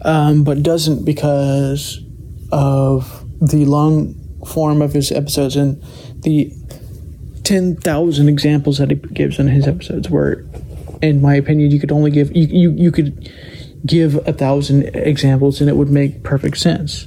um, 0.06 0.42
but 0.42 0.62
doesn't 0.62 1.04
because 1.04 2.00
of 2.50 3.26
the 3.42 3.66
long 3.66 4.14
form 4.46 4.80
of 4.80 4.94
his 4.94 5.12
episodes 5.12 5.56
and 5.56 5.82
the 6.22 6.50
10,000 7.44 8.26
examples 8.30 8.78
that 8.78 8.88
he 8.88 8.96
gives 8.96 9.38
in 9.38 9.48
his 9.48 9.68
episodes 9.68 10.08
where 10.08 10.46
in 11.02 11.20
my 11.20 11.34
opinion 11.34 11.70
you 11.70 11.78
could 11.78 11.92
only 11.92 12.10
give 12.10 12.34
you 12.34 12.46
you, 12.46 12.70
you 12.70 12.90
could 12.90 13.30
give 13.85 14.16
a 14.26 14.33
thousand 14.33 14.85
examples 14.95 15.61
and 15.61 15.68
it 15.68 15.76
would 15.76 15.90
make 15.90 16.23
perfect 16.23 16.56
sense 16.56 17.06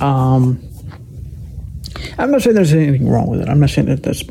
um 0.00 0.62
i'm 2.18 2.30
not 2.30 2.42
saying 2.42 2.54
there's 2.54 2.72
anything 2.72 3.08
wrong 3.08 3.28
with 3.28 3.40
it 3.40 3.48
i'm 3.48 3.60
not 3.60 3.70
saying 3.70 3.86
that 3.86 4.02
that's 4.02 4.22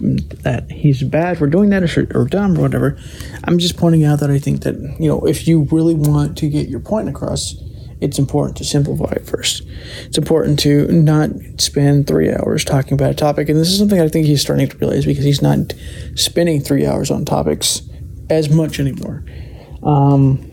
that 0.44 0.70
he's 0.72 1.04
bad 1.04 1.38
for 1.38 1.48
doing 1.48 1.70
that 1.70 1.98
or, 1.98 2.08
or 2.14 2.26
dumb 2.26 2.58
or 2.58 2.62
whatever 2.62 2.98
i'm 3.46 3.58
just 3.58 3.78
pointing 3.78 4.04
out 4.04 4.20
that 4.20 4.30
i 4.30 4.40
think 4.40 4.62
that 4.62 4.76
you 5.00 5.08
know 5.08 5.26
if 5.26 5.48
you 5.48 5.64
really 5.72 5.96
want 5.96 6.38
to 6.38 6.50
get 6.50 6.68
your 6.68 6.80
point 6.80 7.10
across 7.10 7.56
it's 8.02 8.18
important 8.18 8.58
to 8.58 8.66
simplify 8.66 9.12
it 9.12 9.28
first. 9.28 9.62
It's 10.06 10.18
important 10.18 10.60
to 10.62 10.88
not 10.88 11.30
spend 11.58 12.08
three 12.08 12.32
hours 12.32 12.66
talking 12.66 12.94
about 12.94 13.12
a 13.12 13.14
topic. 13.14 13.48
And 13.48 13.58
this 13.58 13.70
is 13.70 13.78
something 13.78 14.02
I 14.02 14.08
think 14.08 14.26
he's 14.26 14.42
starting 14.42 14.68
to 14.68 14.78
realize 14.78 15.06
because 15.06 15.24
he's 15.24 15.42
not 15.42 15.74
spending 16.16 16.62
three 16.62 16.86
hours 16.86 17.12
on 17.12 17.26
topics 17.26 17.84
as 18.30 18.50
much 18.50 18.80
anymore. 18.80 19.24
Um, 19.84 20.51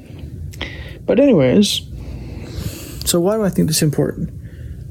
but, 1.09 1.19
anyways, 1.19 1.81
so 3.05 3.19
why 3.19 3.37
do 3.37 3.43
I 3.43 3.49
think 3.49 3.67
this 3.67 3.79
is 3.79 3.83
important? 3.83 4.39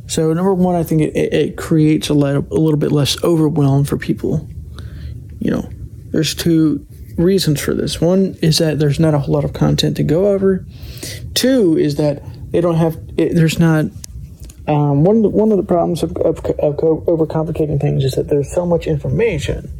So, 0.07 0.33
number 0.33 0.53
one, 0.53 0.75
I 0.75 0.83
think 0.83 1.01
it, 1.01 1.15
it, 1.15 1.57
creates 1.57 2.09
a, 2.09 2.13
lot, 2.13 2.35
a 2.35 2.39
little 2.55 2.77
bit 2.77 2.91
less 2.91 3.21
overwhelm 3.23 3.83
for 3.83 3.97
people. 3.97 4.49
You 5.39 5.51
know, 5.51 5.69
there's 6.11 6.33
two 6.33 6.85
reasons 7.17 7.61
for 7.61 7.73
this. 7.73 8.01
One 8.01 8.35
is 8.41 8.57
that 8.57 8.79
there's 8.79 8.99
not 8.99 9.13
a 9.13 9.19
whole 9.19 9.35
lot 9.35 9.45
of 9.45 9.53
content 9.53 9.97
to 9.97 10.03
go 10.03 10.27
over. 10.27 10.65
Two 11.33 11.77
is 11.77 11.95
that 11.95 12.23
they 12.51 12.61
don't 12.61 12.75
have. 12.75 12.97
It, 13.17 13.35
there's 13.35 13.59
not. 13.59 13.85
Um, 14.67 15.05
one 15.05 15.17
of 15.17 15.23
the, 15.23 15.29
one 15.29 15.51
of 15.51 15.57
the 15.57 15.63
problems 15.63 16.03
of, 16.03 16.17
of, 16.17 16.39
of 16.39 16.75
overcomplicating 16.77 17.79
things 17.79 18.03
is 18.03 18.15
that 18.15 18.27
there's 18.27 18.51
so 18.51 18.65
much 18.65 18.85
information 18.85 19.71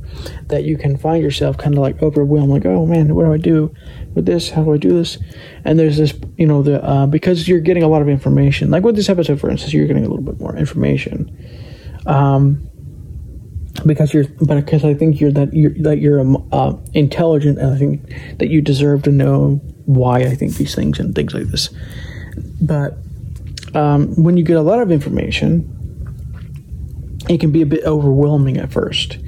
that 0.48 0.64
you 0.64 0.78
can 0.78 0.96
find 0.96 1.22
yourself 1.22 1.58
kind 1.58 1.76
of 1.76 1.82
like 1.82 2.02
overwhelmed, 2.02 2.52
like, 2.52 2.66
oh 2.66 2.86
man, 2.86 3.14
what 3.14 3.26
do 3.26 3.34
I 3.34 3.38
do 3.38 3.76
with 4.18 4.26
this? 4.26 4.50
How 4.50 4.64
do 4.64 4.74
I 4.74 4.78
do 4.78 4.90
this? 4.90 5.18
And 5.64 5.80
there's 5.80 5.96
this, 5.96 6.14
you 6.36 6.46
know, 6.46 6.62
the 6.62 6.84
uh, 6.84 7.06
because 7.06 7.48
you're 7.48 7.62
getting 7.62 7.84
a 7.84 7.88
lot 7.88 8.02
of 8.02 8.10
information. 8.10 8.70
Like 8.70 8.84
with 8.84 8.98
this 8.98 9.08
episode, 9.08 9.40
for 9.40 9.50
instance, 9.50 9.74
you're 9.74 9.88
getting 9.88 10.06
a 10.06 10.10
little 10.10 10.26
bit 10.26 10.40
more 10.42 10.58
information. 10.58 11.32
Um, 12.06 12.70
because 13.86 14.14
you're, 14.14 14.26
but 14.42 14.56
because 14.56 14.84
I 14.84 14.94
think 14.94 15.22
you're 15.22 15.32
that 15.32 15.54
you're 15.54 15.74
that 15.80 16.00
you're 16.00 16.20
um, 16.20 16.50
uh, 16.52 16.74
intelligent, 16.94 17.60
and 17.60 17.74
I 17.74 17.78
think 17.78 18.38
that 18.40 18.50
you 18.50 18.62
deserve 18.62 19.04
to 19.04 19.12
know 19.12 19.62
why 19.86 20.20
I 20.20 20.36
think 20.36 20.56
these 20.56 20.76
things 20.76 21.00
and 21.00 21.16
things 21.16 21.34
like 21.34 21.46
this. 21.46 21.70
But 22.60 22.98
um, 23.74 24.22
when 24.22 24.36
you 24.36 24.44
get 24.44 24.58
a 24.58 24.62
lot 24.62 24.82
of 24.82 24.92
information, 24.92 25.74
it 27.30 27.40
can 27.40 27.52
be 27.52 27.62
a 27.62 27.66
bit 27.66 27.84
overwhelming 27.86 28.58
at 28.58 28.72
first. 28.72 29.20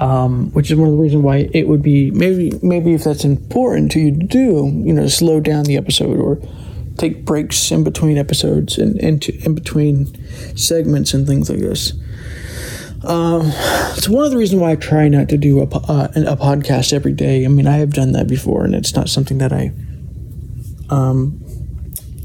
Um, 0.00 0.50
which 0.50 0.72
is 0.72 0.76
one 0.76 0.88
of 0.88 0.96
the 0.96 1.00
reasons 1.00 1.22
why 1.22 1.48
it 1.52 1.68
would 1.68 1.82
be 1.82 2.10
maybe 2.10 2.58
maybe 2.62 2.94
if 2.94 3.04
that's 3.04 3.24
important 3.24 3.92
to 3.92 4.00
you 4.00 4.10
to 4.18 4.26
do, 4.26 4.82
you 4.84 4.92
know, 4.92 5.06
slow 5.06 5.38
down 5.38 5.64
the 5.64 5.76
episode 5.76 6.18
or 6.18 6.40
take 6.98 7.24
breaks 7.24 7.70
in 7.70 7.84
between 7.84 8.18
episodes 8.18 8.76
and 8.76 8.98
into 8.98 9.32
in 9.44 9.54
between 9.54 10.06
segments 10.56 11.14
and 11.14 11.28
things 11.28 11.48
like 11.48 11.60
this. 11.60 11.92
Um, 13.04 13.52
it's 13.96 14.08
one 14.08 14.24
of 14.24 14.32
the 14.32 14.36
reasons 14.36 14.60
why 14.60 14.72
I 14.72 14.76
try 14.76 15.08
not 15.08 15.28
to 15.28 15.36
do 15.36 15.60
a, 15.60 15.64
uh, 15.64 16.08
a 16.16 16.36
podcast 16.36 16.92
every 16.92 17.12
day. 17.12 17.44
I 17.44 17.48
mean, 17.48 17.68
I 17.68 17.76
have 17.76 17.92
done 17.92 18.12
that 18.12 18.26
before, 18.26 18.64
and 18.64 18.74
it's 18.74 18.96
not 18.96 19.08
something 19.08 19.38
that 19.38 19.52
I 19.52 19.72
um, 20.90 21.44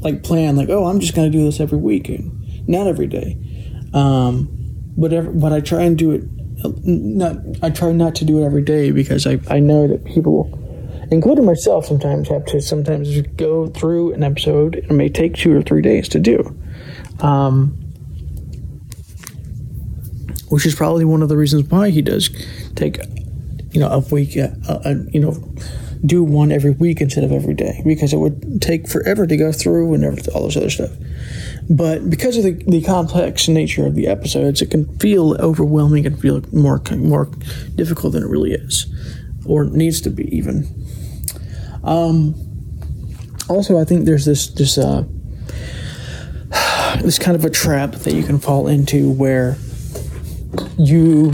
like 0.02 0.22
plan 0.22 0.56
like 0.56 0.68
oh 0.68 0.86
i'm 0.86 1.00
just 1.00 1.14
going 1.14 1.30
to 1.30 1.36
do 1.36 1.44
this 1.44 1.60
every 1.60 1.78
week 1.78 2.08
and 2.08 2.68
not 2.68 2.86
every 2.86 3.06
day 3.06 3.36
um 3.92 4.46
whatever 4.96 5.30
but 5.30 5.52
i 5.52 5.60
try 5.60 5.82
and 5.82 5.98
do 5.98 6.10
it 6.10 6.22
not 6.84 7.36
i 7.62 7.70
try 7.70 7.92
not 7.92 8.14
to 8.14 8.24
do 8.24 8.42
it 8.42 8.46
every 8.46 8.62
day 8.62 8.90
because 8.90 9.26
i 9.26 9.38
i 9.48 9.58
know 9.58 9.86
that 9.86 10.04
people 10.04 10.56
including 11.10 11.44
myself 11.44 11.86
sometimes 11.86 12.28
have 12.28 12.44
to 12.44 12.60
sometimes 12.60 13.20
go 13.36 13.66
through 13.68 14.12
an 14.12 14.22
episode 14.22 14.76
it 14.76 14.90
may 14.90 15.08
take 15.08 15.34
two 15.34 15.56
or 15.56 15.62
three 15.62 15.82
days 15.82 16.08
to 16.08 16.18
do 16.18 16.56
um 17.20 17.76
which 20.48 20.66
is 20.66 20.74
probably 20.74 21.04
one 21.04 21.22
of 21.22 21.28
the 21.28 21.36
reasons 21.36 21.68
why 21.70 21.90
he 21.90 22.02
does 22.02 22.30
take 22.74 22.98
you 23.72 23.80
know 23.80 23.88
a 23.88 23.98
week 23.98 24.36
uh, 24.36 24.48
uh, 24.68 24.94
you 25.12 25.20
know 25.20 25.34
do 26.04 26.24
one 26.24 26.50
every 26.50 26.70
week 26.70 27.00
instead 27.00 27.24
of 27.24 27.32
every 27.32 27.54
day 27.54 27.82
because 27.84 28.12
it 28.12 28.16
would 28.16 28.60
take 28.62 28.88
forever 28.88 29.26
to 29.26 29.36
go 29.36 29.52
through 29.52 29.92
and 29.94 30.28
all 30.28 30.44
this 30.44 30.56
other 30.56 30.70
stuff. 30.70 30.90
But 31.70 32.10
because 32.10 32.36
of 32.36 32.42
the, 32.42 32.52
the 32.66 32.82
complex 32.82 33.46
nature 33.46 33.86
of 33.86 33.94
the 33.94 34.08
episodes, 34.08 34.60
it 34.60 34.72
can 34.72 34.86
feel 34.98 35.40
overwhelming 35.40 36.04
and 36.04 36.20
feel 36.20 36.42
more 36.52 36.82
more 36.96 37.26
difficult 37.76 38.12
than 38.14 38.24
it 38.24 38.28
really 38.28 38.52
is, 38.52 38.86
or 39.46 39.64
needs 39.64 40.00
to 40.00 40.10
be 40.10 40.24
even. 40.36 40.66
Um, 41.84 42.34
also, 43.48 43.78
I 43.78 43.84
think 43.84 44.04
there's 44.04 44.24
this 44.24 44.48
this 44.48 44.78
uh, 44.78 45.04
this 47.02 47.20
kind 47.20 47.36
of 47.36 47.44
a 47.44 47.50
trap 47.50 47.92
that 47.92 48.14
you 48.14 48.24
can 48.24 48.40
fall 48.40 48.66
into 48.66 49.08
where 49.08 49.56
you 50.76 51.32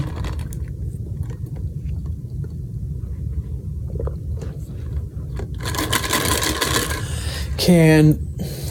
can 7.57 8.26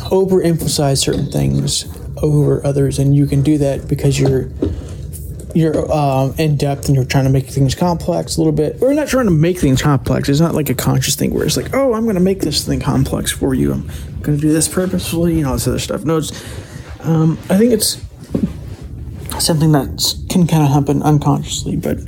overemphasize 0.06 0.98
certain 0.98 1.32
things 1.32 1.86
over 2.22 2.66
others, 2.66 3.00
and 3.00 3.16
you 3.16 3.26
can 3.26 3.42
do 3.42 3.58
that 3.58 3.88
because 3.88 4.20
you're 4.20 4.50
you're 5.56 5.90
um, 5.92 6.36
in 6.38 6.58
depth 6.58 6.88
and 6.88 6.96
you're 6.96 7.06
trying 7.06 7.24
to 7.24 7.30
make 7.30 7.48
things 7.48 7.76
complex 7.76 8.36
a 8.36 8.42
little 8.42 8.52
bit. 8.52 8.78
We're 8.82 8.94
not 8.94 9.08
trying 9.08 9.26
to 9.26 9.32
make 9.32 9.58
things 9.58 9.82
complex. 9.82 10.28
It's 10.28 10.42
not 10.42 10.54
like 10.54 10.70
a 10.70 10.76
conscious 10.76 11.16
thing 11.16 11.34
where 11.34 11.46
it's 11.46 11.56
like, 11.56 11.74
oh, 11.74 11.94
I'm 11.94 12.04
going 12.04 12.16
to 12.16 12.22
make 12.22 12.42
this 12.42 12.66
thing 12.66 12.82
complex 12.82 13.32
for 13.32 13.54
you. 13.54 13.72
I'm 13.72 13.88
going 14.22 14.38
to 14.38 14.42
do 14.42 14.52
this 14.52 14.68
purposefully 14.68 15.38
and 15.38 15.48
all 15.48 15.54
this 15.54 15.68
other 15.68 15.80
stuff. 15.80 16.04
No, 16.04 16.18
it's. 16.18 16.32
Um, 17.02 17.38
I 17.50 17.58
think 17.58 17.72
it's 17.72 18.02
something 19.40 19.72
that 19.74 20.16
can 20.30 20.48
kind 20.48 20.64
of 20.64 20.70
happen 20.70 21.04
unconsciously, 21.04 21.78
but 21.78 22.00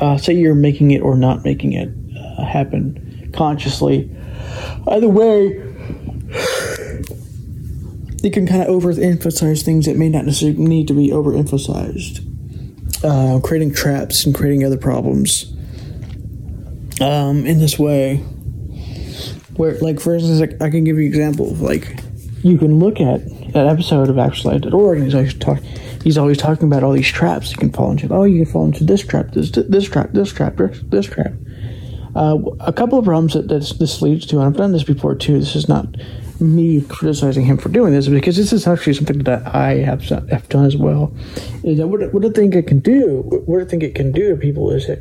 uh, 0.00 0.16
say 0.16 0.32
you're 0.32 0.54
making 0.54 0.90
it 0.90 1.02
or 1.02 1.16
not 1.16 1.44
making 1.44 1.72
it 1.72 1.90
uh, 2.18 2.44
happen 2.44 3.30
consciously. 3.34 4.10
Either 4.88 5.08
way, 5.08 5.65
you 8.26 8.32
can 8.32 8.44
kind 8.44 8.60
of 8.60 8.68
overemphasize 8.68 9.62
things 9.62 9.86
that 9.86 9.96
may 9.96 10.08
not 10.08 10.24
necessarily 10.24 10.58
need 10.58 10.88
to 10.88 10.94
be 10.94 11.10
overemphasized, 11.10 12.24
uh, 13.04 13.38
creating 13.38 13.72
traps 13.72 14.26
and 14.26 14.34
creating 14.34 14.64
other 14.64 14.76
problems. 14.76 15.52
Um, 17.00 17.46
in 17.46 17.60
this 17.60 17.78
way, 17.78 18.16
where, 19.54 19.78
like, 19.78 20.00
for 20.00 20.14
instance, 20.14 20.40
like, 20.40 20.60
I 20.60 20.70
can 20.70 20.82
give 20.82 20.96
you 20.96 21.02
an 21.02 21.08
example 21.08 21.52
of, 21.52 21.60
like, 21.60 22.00
you 22.42 22.58
can 22.58 22.80
look 22.80 23.00
at 23.00 23.52
that 23.52 23.68
episode 23.68 24.08
of 24.08 24.16
Actualize.org, 24.16 24.96
and 24.96 25.04
he's 25.04 25.14
always 25.14 25.34
talking. 25.34 25.64
He's 26.02 26.18
always 26.18 26.38
talking 26.38 26.66
about 26.66 26.82
all 26.82 26.92
these 26.92 27.08
traps 27.08 27.52
you 27.52 27.58
can 27.58 27.70
fall 27.70 27.92
into. 27.92 28.12
Oh, 28.12 28.24
you 28.24 28.44
can 28.44 28.52
fall 28.52 28.64
into 28.64 28.82
this 28.82 29.06
trap, 29.06 29.32
this 29.32 29.52
this 29.52 29.88
trap, 29.88 30.10
this 30.12 30.32
trap, 30.32 30.56
this, 30.56 30.80
this 30.86 31.06
trap. 31.06 31.32
Uh, 32.16 32.38
a 32.58 32.72
couple 32.72 32.98
of 32.98 33.04
problems 33.04 33.34
that 33.34 33.46
this, 33.46 33.72
this 33.74 34.02
leads 34.02 34.26
to, 34.26 34.38
and 34.38 34.46
I've 34.46 34.56
done 34.56 34.72
this 34.72 34.84
before 34.84 35.14
too. 35.14 35.38
This 35.38 35.54
is 35.54 35.68
not 35.68 35.86
me 36.40 36.82
criticizing 36.82 37.44
him 37.44 37.56
for 37.56 37.68
doing 37.68 37.92
this 37.92 38.08
because 38.08 38.36
this 38.36 38.52
is 38.52 38.66
actually 38.66 38.94
something 38.94 39.20
that 39.20 39.46
I 39.54 39.74
have, 39.76 40.02
have 40.02 40.48
done 40.48 40.66
as 40.66 40.76
well. 40.76 41.14
Is 41.64 41.78
that 41.78 41.88
what, 41.88 42.12
what 42.12 42.24
I 42.24 42.30
think 42.30 42.54
it 42.54 42.66
can 42.66 42.80
do? 42.80 43.22
What 43.46 43.62
I 43.62 43.64
think 43.64 43.82
it 43.82 43.94
can 43.94 44.12
do 44.12 44.30
to 44.30 44.36
people 44.36 44.70
is 44.70 44.86
that 44.86 45.00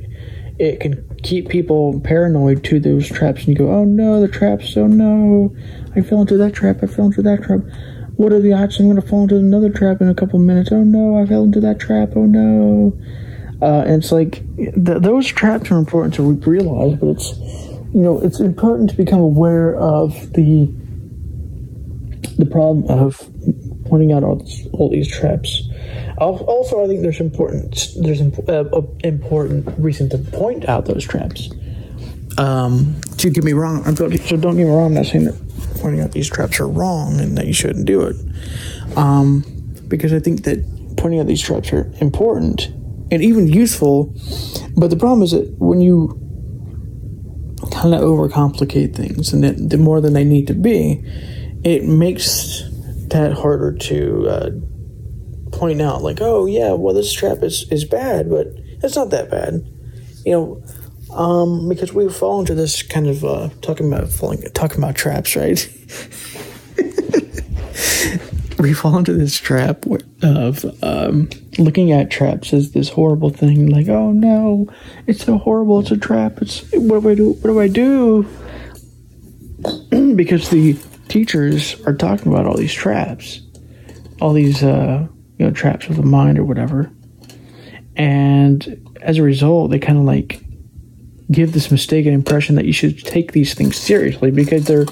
it 0.58 0.80
can 0.80 1.06
keep 1.22 1.50
people 1.50 2.00
paranoid 2.01 2.63
to 2.65 2.80
those 2.80 3.08
traps, 3.08 3.39
and 3.39 3.50
you 3.50 3.56
go, 3.56 3.72
"Oh 3.72 3.84
no, 3.84 4.22
the 4.22 4.27
traps! 4.27 4.77
Oh 4.77 4.88
no, 4.88 5.54
I 5.96 6.01
fell 6.01 6.22
into 6.22 6.38
that 6.38 6.54
trap! 6.54 6.77
I 6.82 6.88
fell 6.88 7.08
into 7.08 7.22
that 7.24 7.44
trap! 7.44 7.60
What 8.15 8.32
are 8.32 8.39
the 8.39 8.54
odds 8.54 8.80
I'm 8.80 8.86
going 8.86 8.96
to 8.96 9.06
fall 9.06 9.24
into 9.24 9.36
another 9.36 9.70
trap 9.70 10.00
in 10.00 10.08
a 10.08 10.15
couple 10.15 10.39
minutes? 10.39 10.72
Oh 10.72 10.84
no, 10.84 11.18
I 11.18 11.25
fell 11.25 11.44
into 11.44 11.60
that 11.60 11.80
trap! 11.80 12.13
Oh 12.15 12.25
no!" 12.25 12.98
Uh, 13.62 13.82
and 13.82 14.01
it's 14.01 14.12
like 14.12 14.44
th- 14.56 15.01
those 15.01 15.27
traps 15.27 15.72
are 15.72 15.77
important 15.77 16.13
to 16.13 16.24
realize, 16.50 16.98
but 17.00 17.08
it's 17.08 17.38
you 17.94 18.01
know 18.01 18.22
it's 18.22 18.39
important 18.39 18.89
to 18.92 18.96
become 18.96 19.20
aware 19.20 19.75
of 19.75 20.32
the 20.34 20.74
the 22.38 22.46
problem 22.46 22.86
of 22.89 23.30
pointing 23.86 24.12
out 24.12 24.24
all, 24.24 24.38
this, 24.38 24.68
all 24.74 24.89
these 24.89 25.08
traps. 25.08 25.70
Also, 26.18 26.84
I 26.84 26.88
think 26.88 27.01
there's 27.01 27.20
important 27.20 27.88
there's 27.98 28.22
uh, 28.22 28.82
important 29.04 29.68
reason 29.77 30.10
to 30.10 30.18
point 30.18 30.68
out 30.68 30.86
those 30.86 31.04
traps. 31.04 31.50
Um, 32.38 33.00
to 33.18 33.30
get 33.30 33.44
me 33.44 33.54
wrong, 33.54 33.84
I'm 33.86 33.96
so 33.96 34.08
don't 34.08 34.56
get 34.56 34.56
me 34.56 34.63
wrong. 34.63 34.88
I'm 34.88 34.94
not 34.94 35.06
saying 35.06 35.25
that 35.25 35.36
pointing 35.80 36.01
out 36.01 36.12
these 36.12 36.30
traps 36.30 36.60
are 36.60 36.68
wrong 36.68 37.20
and 37.20 37.38
that 37.38 37.48
you 37.48 37.54
shouldn't 37.54 37.86
do 37.86 38.01
it. 38.01 38.15
Um, 38.98 39.44
because 39.88 40.13
I 40.13 40.20
think 40.20 40.44
that 40.44 40.60
pointing 40.98 41.20
out 41.20 41.27
these 41.27 41.42
traps 41.42 41.72
are 41.74 41.92
important 42.00 42.68
and 43.12 43.22
even 43.22 43.48
useful. 43.48 44.13
But 44.75 44.89
the 44.89 44.98
problem 44.98 45.22
is 45.22 45.32
that 45.32 45.54
when 45.60 45.82
you 45.82 46.20
kind 47.72 47.94
of 47.94 48.01
overcomplicate 48.01 48.96
things 48.96 49.34
and 49.34 49.70
the 49.70 49.77
more 49.77 50.01
than 50.01 50.13
they 50.13 50.24
need 50.24 50.48
to 50.48 50.54
be, 50.54 51.04
it 51.65 51.84
makes 51.84 52.62
that 53.10 53.34
harder 53.34 53.74
to 53.74 54.27
uh, 54.29 54.51
point 55.51 55.81
out. 55.81 56.03
Like, 56.03 56.19
oh 56.22 56.45
yeah, 56.45 56.74
well 56.74 56.93
this 56.93 57.12
trap 57.12 57.43
is 57.43 57.65
is 57.72 57.84
bad, 57.84 58.29
but 58.29 58.48
it's 58.84 58.95
not 58.95 59.10
that 59.10 59.29
bad. 59.29 59.65
You 60.24 60.31
know, 60.31 60.63
um, 61.13 61.67
because 61.67 61.91
we 61.91 62.07
fall 62.10 62.39
into 62.39 62.53
this 62.53 62.84
kind 62.84 63.07
of 63.07 63.25
uh, 63.25 63.50
talking 63.62 63.91
about 63.91 64.10
falling, 64.10 64.43
talking 64.53 64.77
about 64.77 64.95
traps, 64.95 65.36
right? 65.36 65.67
we 68.60 68.74
fall 68.74 68.98
into 68.98 69.13
this 69.13 69.39
trap 69.39 69.86
of 70.22 70.65
um, 70.84 71.29
looking 71.57 71.91
at 71.91 72.12
traps 72.12 72.53
as 72.53 72.72
this 72.72 72.89
horrible 72.89 73.31
thing. 73.31 73.69
Like, 73.69 73.88
oh 73.88 74.12
no, 74.12 74.67
it's 75.07 75.25
so 75.25 75.39
horrible. 75.39 75.79
It's 75.79 75.89
a 75.91 75.98
trap. 75.98 76.41
It's 76.43 76.63
what 76.74 77.01
do 77.01 77.10
I 77.10 77.15
do? 77.15 77.31
What 77.34 77.50
do 77.50 77.60
I 77.60 77.67
do? 77.67 78.27
because 80.15 80.50
the 80.50 80.77
teachers 81.15 81.81
are 81.86 81.93
talking 81.93 82.29
about 82.29 82.45
all 82.45 82.57
these 82.57 82.74
traps, 82.74 83.39
all 84.19 84.34
these 84.34 84.62
uh, 84.62 85.07
you 85.38 85.45
know 85.45 85.51
traps 85.51 85.88
of 85.88 85.95
the 85.95 86.03
mind 86.03 86.38
or 86.38 86.43
whatever, 86.43 86.91
and 87.95 88.86
as 89.01 89.17
a 89.17 89.24
result, 89.24 89.72
they 89.72 89.79
kind 89.79 89.98
of 89.98 90.03
like 90.03 90.41
give 91.31 91.53
this 91.53 91.72
mistaken 91.72 92.13
impression 92.13 92.55
that 92.55 92.65
you 92.65 92.74
should 92.74 92.98
take 93.00 93.31
these 93.31 93.53
things 93.53 93.77
seriously 93.77 94.29
because 94.29 94.65
they're 94.65 94.86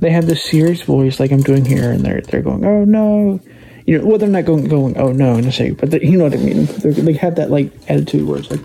they 0.00 0.10
have 0.10 0.26
this 0.26 0.44
serious 0.44 0.82
voice 0.82 1.18
like 1.18 1.32
I'm 1.32 1.40
doing 1.40 1.64
here, 1.64 1.90
and 1.90 2.04
they're 2.04 2.20
they're 2.20 2.42
going, 2.42 2.62
oh 2.66 2.84
no, 2.84 3.40
you 3.86 3.96
know, 3.96 4.04
well 4.04 4.18
they're 4.18 4.28
not 4.28 4.44
going 4.44 4.68
going 4.68 4.98
oh 4.98 5.10
no 5.10 5.36
in 5.36 5.46
a 5.46 5.52
second, 5.52 5.78
but 5.78 6.02
you 6.02 6.18
know 6.18 6.24
what 6.24 6.34
I 6.34 6.36
mean. 6.36 6.66
They're, 6.66 6.92
they 6.92 7.14
have 7.14 7.36
that 7.36 7.50
like 7.50 7.72
attitude 7.88 8.28
where 8.28 8.40
it's 8.40 8.50
like 8.50 8.60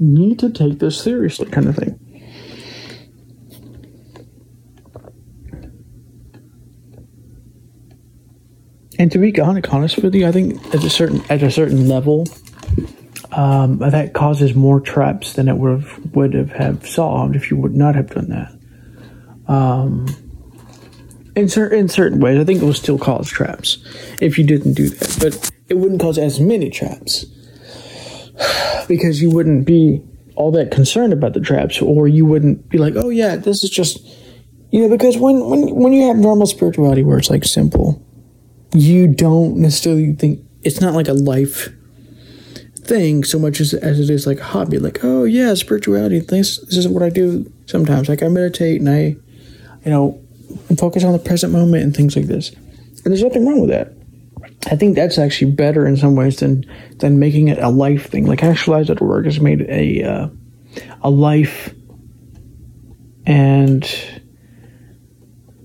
need 0.00 0.38
to 0.38 0.50
take 0.50 0.78
this 0.78 0.98
seriously 0.98 1.50
kind 1.50 1.68
of 1.68 1.76
thing. 1.76 2.01
And 9.02 9.10
to 9.10 9.18
be 9.18 9.36
honest 9.40 10.00
with 10.00 10.14
you, 10.14 10.28
I 10.28 10.30
think 10.30 10.64
at 10.72 10.84
a 10.84 10.88
certain 10.88 11.24
at 11.28 11.42
a 11.42 11.50
certain 11.50 11.88
level, 11.88 12.24
um, 13.32 13.78
that 13.78 14.12
causes 14.14 14.54
more 14.54 14.80
traps 14.80 15.32
than 15.32 15.48
it 15.48 15.56
would 15.56 15.80
have 15.80 16.14
would 16.14 16.34
have, 16.34 16.52
have 16.52 16.86
solved 16.86 17.34
if 17.34 17.50
you 17.50 17.56
would 17.56 17.74
not 17.74 17.96
have 17.96 18.10
done 18.10 18.28
that. 18.28 19.52
Um, 19.52 20.06
in 21.34 21.48
certain 21.48 21.80
in 21.80 21.88
certain 21.88 22.20
ways, 22.20 22.38
I 22.38 22.44
think 22.44 22.62
it 22.62 22.64
will 22.64 22.74
still 22.74 22.96
cause 22.96 23.28
traps 23.28 23.84
if 24.20 24.38
you 24.38 24.44
didn't 24.44 24.74
do 24.74 24.88
that, 24.90 25.18
but 25.20 25.50
it 25.68 25.78
wouldn't 25.78 26.00
cause 26.00 26.16
as 26.16 26.38
many 26.38 26.70
traps 26.70 27.24
because 28.86 29.20
you 29.20 29.32
wouldn't 29.32 29.66
be 29.66 30.00
all 30.36 30.52
that 30.52 30.70
concerned 30.70 31.12
about 31.12 31.34
the 31.34 31.40
traps, 31.40 31.82
or 31.82 32.06
you 32.06 32.24
wouldn't 32.24 32.68
be 32.68 32.78
like, 32.78 32.94
"Oh 32.94 33.08
yeah, 33.08 33.34
this 33.34 33.64
is 33.64 33.70
just," 33.70 33.98
you 34.70 34.80
know, 34.80 34.88
because 34.88 35.18
when 35.18 35.44
when 35.50 35.74
when 35.74 35.92
you 35.92 36.06
have 36.06 36.18
normal 36.18 36.46
spirituality 36.46 37.02
where 37.02 37.18
it's 37.18 37.30
like 37.30 37.44
simple, 37.44 38.00
you 38.74 39.06
don't 39.06 39.56
necessarily 39.56 40.12
think 40.14 40.40
it's 40.62 40.80
not 40.80 40.94
like 40.94 41.08
a 41.08 41.12
life 41.12 41.68
thing 42.74 43.24
so 43.24 43.38
much 43.38 43.60
as, 43.60 43.74
as 43.74 44.00
it 44.00 44.10
is 44.10 44.26
like 44.26 44.40
a 44.40 44.44
hobby. 44.44 44.78
Like, 44.78 45.00
oh 45.02 45.24
yeah, 45.24 45.54
spirituality. 45.54 46.20
This 46.20 46.58
this 46.58 46.76
is 46.76 46.88
what 46.88 47.02
I 47.02 47.10
do 47.10 47.50
sometimes. 47.66 48.08
Like 48.08 48.22
I 48.22 48.28
meditate 48.28 48.80
and 48.80 48.90
I, 48.90 49.16
you 49.84 49.90
know, 49.90 50.20
focus 50.76 51.04
on 51.04 51.12
the 51.12 51.18
present 51.18 51.52
moment 51.52 51.84
and 51.84 51.96
things 51.96 52.16
like 52.16 52.26
this. 52.26 52.50
And 52.50 53.06
there's 53.06 53.22
nothing 53.22 53.46
wrong 53.46 53.60
with 53.60 53.70
that. 53.70 53.92
I 54.70 54.76
think 54.76 54.94
that's 54.94 55.18
actually 55.18 55.52
better 55.52 55.86
in 55.86 55.96
some 55.96 56.14
ways 56.14 56.38
than 56.38 56.64
than 56.98 57.18
making 57.18 57.48
it 57.48 57.58
a 57.58 57.68
life 57.68 58.10
thing. 58.10 58.26
Like 58.26 58.42
Actualize.org 58.42 59.24
has 59.24 59.40
made 59.40 59.62
a 59.62 60.02
uh, 60.04 60.28
a 61.02 61.10
life, 61.10 61.74
and 63.26 63.82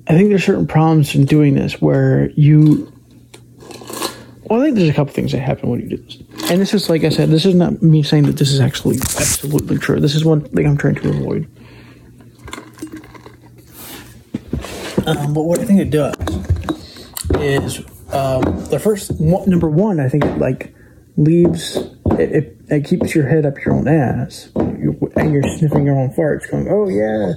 I 0.07 0.13
think 0.13 0.29
there's 0.29 0.45
certain 0.45 0.67
problems 0.67 1.15
in 1.15 1.25
doing 1.25 1.55
this 1.55 1.81
where 1.81 2.29
you. 2.31 2.91
Well, 4.49 4.61
I 4.61 4.65
think 4.65 4.77
there's 4.77 4.89
a 4.89 4.93
couple 4.93 5.13
things 5.13 5.31
that 5.33 5.39
happen 5.39 5.69
when 5.69 5.81
you 5.81 5.89
do 5.89 5.97
this 5.97 6.21
and 6.49 6.61
this 6.61 6.73
is 6.73 6.89
like 6.89 7.03
I 7.03 7.09
said, 7.09 7.29
this 7.29 7.45
is 7.45 7.55
not 7.55 7.81
me 7.81 8.03
saying 8.03 8.23
that 8.23 8.37
this 8.37 8.51
is 8.51 8.59
actually 8.59 8.97
absolutely 8.97 9.77
true. 9.77 9.99
This 9.99 10.15
is 10.15 10.23
one 10.23 10.41
thing 10.41 10.65
I'm 10.65 10.77
trying 10.77 10.95
to 10.95 11.09
avoid. 11.09 11.47
Um, 15.05 15.33
but 15.33 15.43
what 15.43 15.59
I 15.59 15.65
think 15.65 15.79
it 15.81 15.89
does 15.89 16.15
is 17.35 17.79
um, 18.13 18.65
the 18.69 18.79
first 18.79 19.11
one, 19.19 19.49
number 19.49 19.69
one. 19.69 19.99
I 19.99 20.09
think 20.09 20.25
it 20.25 20.37
like 20.37 20.73
leaves 21.17 21.77
it, 22.11 22.31
it, 22.31 22.57
it, 22.69 22.85
keeps 22.85 23.13
your 23.13 23.27
head 23.27 23.45
up 23.45 23.55
your 23.65 23.75
own 23.75 23.87
ass, 23.87 24.49
you, 24.55 25.11
and 25.15 25.33
you're 25.33 25.43
sniffing 25.57 25.85
your 25.85 25.97
own 25.97 26.09
farts, 26.11 26.49
going, 26.49 26.67
"Oh 26.69 26.87
yeah, 26.87 27.33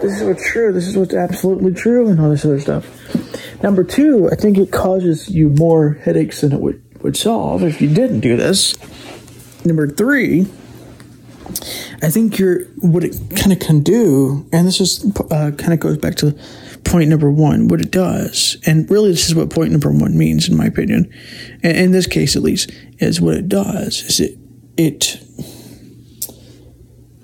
this 0.00 0.20
is 0.20 0.26
what's 0.26 0.48
true. 0.50 0.72
This 0.72 0.86
is 0.86 0.96
what's 0.96 1.14
absolutely 1.14 1.74
true," 1.74 2.08
and 2.08 2.20
all 2.20 2.30
this 2.30 2.44
other 2.44 2.60
stuff. 2.60 2.86
Number 3.62 3.84
two, 3.84 4.28
I 4.30 4.36
think 4.36 4.58
it 4.58 4.70
causes 4.70 5.28
you 5.28 5.48
more 5.48 5.94
headaches 5.94 6.42
than 6.42 6.52
it 6.52 6.60
would 6.60 6.82
would 7.02 7.16
solve 7.16 7.62
if 7.62 7.80
you 7.80 7.92
didn't 7.92 8.20
do 8.20 8.36
this. 8.36 8.76
Number 9.64 9.86
three, 9.88 10.46
I 12.02 12.10
think 12.10 12.38
you're 12.38 12.64
what 12.80 13.04
it 13.04 13.16
kind 13.36 13.52
of 13.52 13.58
can 13.58 13.80
do, 13.80 14.48
and 14.52 14.66
this 14.66 14.80
is 14.80 15.04
uh, 15.30 15.52
kind 15.56 15.72
of 15.72 15.80
goes 15.80 15.98
back 15.98 16.16
to 16.16 16.36
point 16.84 17.08
number 17.08 17.30
one, 17.30 17.68
what 17.68 17.80
it 17.80 17.90
does, 17.90 18.56
and 18.66 18.88
really 18.90 19.10
this 19.10 19.28
is 19.28 19.34
what 19.34 19.50
point 19.50 19.72
number 19.72 19.90
one 19.90 20.16
means, 20.16 20.48
in 20.48 20.56
my 20.56 20.66
opinion, 20.66 21.12
in 21.62 21.92
this 21.92 22.06
case 22.06 22.36
at 22.36 22.42
least, 22.42 22.70
is 22.98 23.20
what 23.20 23.34
it 23.34 23.48
does 23.48 24.02
is 24.02 24.20
it 24.20 24.38
it. 24.76 25.22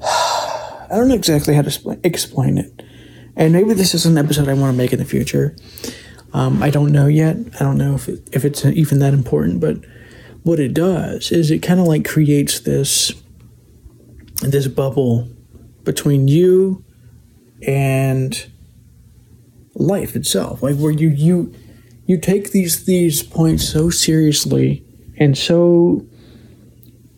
I 0.03 0.97
don't 0.97 1.09
know 1.09 1.14
exactly 1.14 1.55
how 1.55 1.62
to 1.62 2.01
explain 2.05 2.59
it, 2.59 2.83
and 3.37 3.53
maybe 3.53 3.75
this 3.75 3.95
is 3.95 4.07
an 4.07 4.18
episode 4.18 4.49
I 4.49 4.55
want 4.55 4.75
to 4.75 4.79
make 4.79 4.92
in 4.92 4.99
the 4.99 5.05
future. 5.05 5.57
Um, 6.33 6.62
I 6.62 6.71
don't 6.71 6.92
know 6.92 7.07
yet. 7.07 7.37
I 7.55 7.59
don't 7.61 7.77
know 7.77 7.95
if 7.95 8.09
it, 8.09 8.29
if 8.33 8.45
it's 8.45 8.64
even 8.64 8.99
that 9.01 9.12
important, 9.12 9.61
but 9.61 9.79
what 10.42 10.59
it 10.59 10.75
does 10.75 11.31
is 11.31 11.51
it 11.51 11.61
kind 11.61 11.79
of 11.79 11.87
like 11.87 12.05
creates 12.05 12.61
this 12.61 13.12
this 14.40 14.66
bubble 14.66 15.29
between 15.85 16.27
you 16.29 16.85
and 17.66 18.51
life 19.75 20.16
itself, 20.16 20.62
like 20.62 20.77
where 20.77 20.90
you 20.90 21.09
you 21.09 21.55
you 22.07 22.18
take 22.18 22.51
these 22.51 22.85
these 22.85 23.23
points 23.23 23.68
so 23.68 23.90
seriously 23.90 24.85
and 25.18 25.37
so 25.37 26.05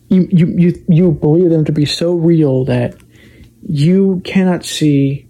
you 0.09 0.27
you 0.31 0.47
you, 0.57 0.85
you 0.87 1.11
believe 1.11 1.49
them 1.49 1.65
to 1.65 1.71
be 1.71 1.85
so 1.85 2.13
real 2.13 2.65
that 2.65 2.95
you 3.67 4.21
cannot 4.23 4.63
see 4.63 5.24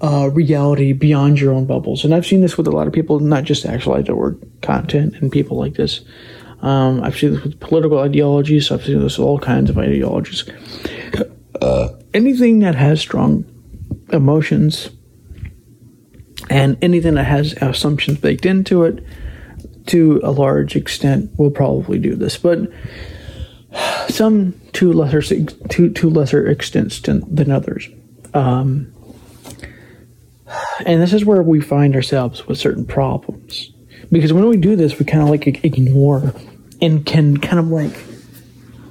uh, 0.00 0.30
reality 0.32 0.92
beyond 0.92 1.40
your 1.40 1.52
own 1.52 1.66
bubbles. 1.66 2.04
And 2.04 2.14
I've 2.14 2.26
seen 2.26 2.40
this 2.40 2.58
with 2.58 2.66
a 2.66 2.70
lot 2.70 2.86
of 2.86 2.92
people, 2.92 3.20
not 3.20 3.44
just 3.44 3.64
actualize.org 3.64 4.62
content 4.62 5.14
and 5.14 5.32
people 5.32 5.56
like 5.56 5.74
this. 5.74 6.02
Um, 6.60 7.02
I've 7.02 7.16
seen 7.16 7.34
this 7.34 7.42
with 7.42 7.60
political 7.60 7.98
ideologies. 7.98 8.70
I've 8.70 8.84
seen 8.84 9.00
this 9.00 9.18
with 9.18 9.26
all 9.26 9.38
kinds 9.38 9.70
of 9.70 9.78
ideologies. 9.78 10.44
Uh, 11.60 11.88
anything 12.12 12.58
that 12.60 12.74
has 12.74 13.00
strong 13.00 13.44
emotions 14.12 14.90
and 16.50 16.76
anything 16.82 17.14
that 17.14 17.24
has 17.24 17.54
assumptions 17.54 18.18
baked 18.18 18.46
into 18.46 18.84
it, 18.84 19.02
to 19.86 20.20
a 20.22 20.30
large 20.30 20.76
extent, 20.76 21.30
will 21.38 21.50
probably 21.50 21.98
do 21.98 22.14
this. 22.14 22.36
But 22.36 22.70
some 24.08 24.60
to 24.72 24.92
lesser 24.92 25.22
to 25.22 25.90
to 25.90 26.10
lesser 26.10 26.46
extents 26.46 27.00
than 27.00 27.50
others. 27.50 27.88
Um, 28.34 28.92
and 30.84 31.00
this 31.00 31.12
is 31.12 31.24
where 31.24 31.42
we 31.42 31.60
find 31.60 31.94
ourselves 31.94 32.46
with 32.46 32.58
certain 32.58 32.84
problems. 32.84 33.70
Because 34.12 34.32
when 34.32 34.46
we 34.48 34.56
do 34.56 34.76
this, 34.76 34.98
we 34.98 35.04
kind 35.04 35.22
of 35.22 35.30
like 35.30 35.46
ignore 35.64 36.34
and 36.80 37.04
can 37.04 37.38
kind 37.38 37.58
of 37.58 37.68
like 37.68 37.96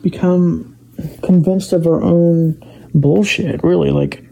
become 0.02 0.78
convinced 1.24 1.74
of 1.74 1.88
our 1.88 2.02
own 2.02 2.62
bullshit, 2.94 3.64
really. 3.64 3.92
Like, 3.92 4.24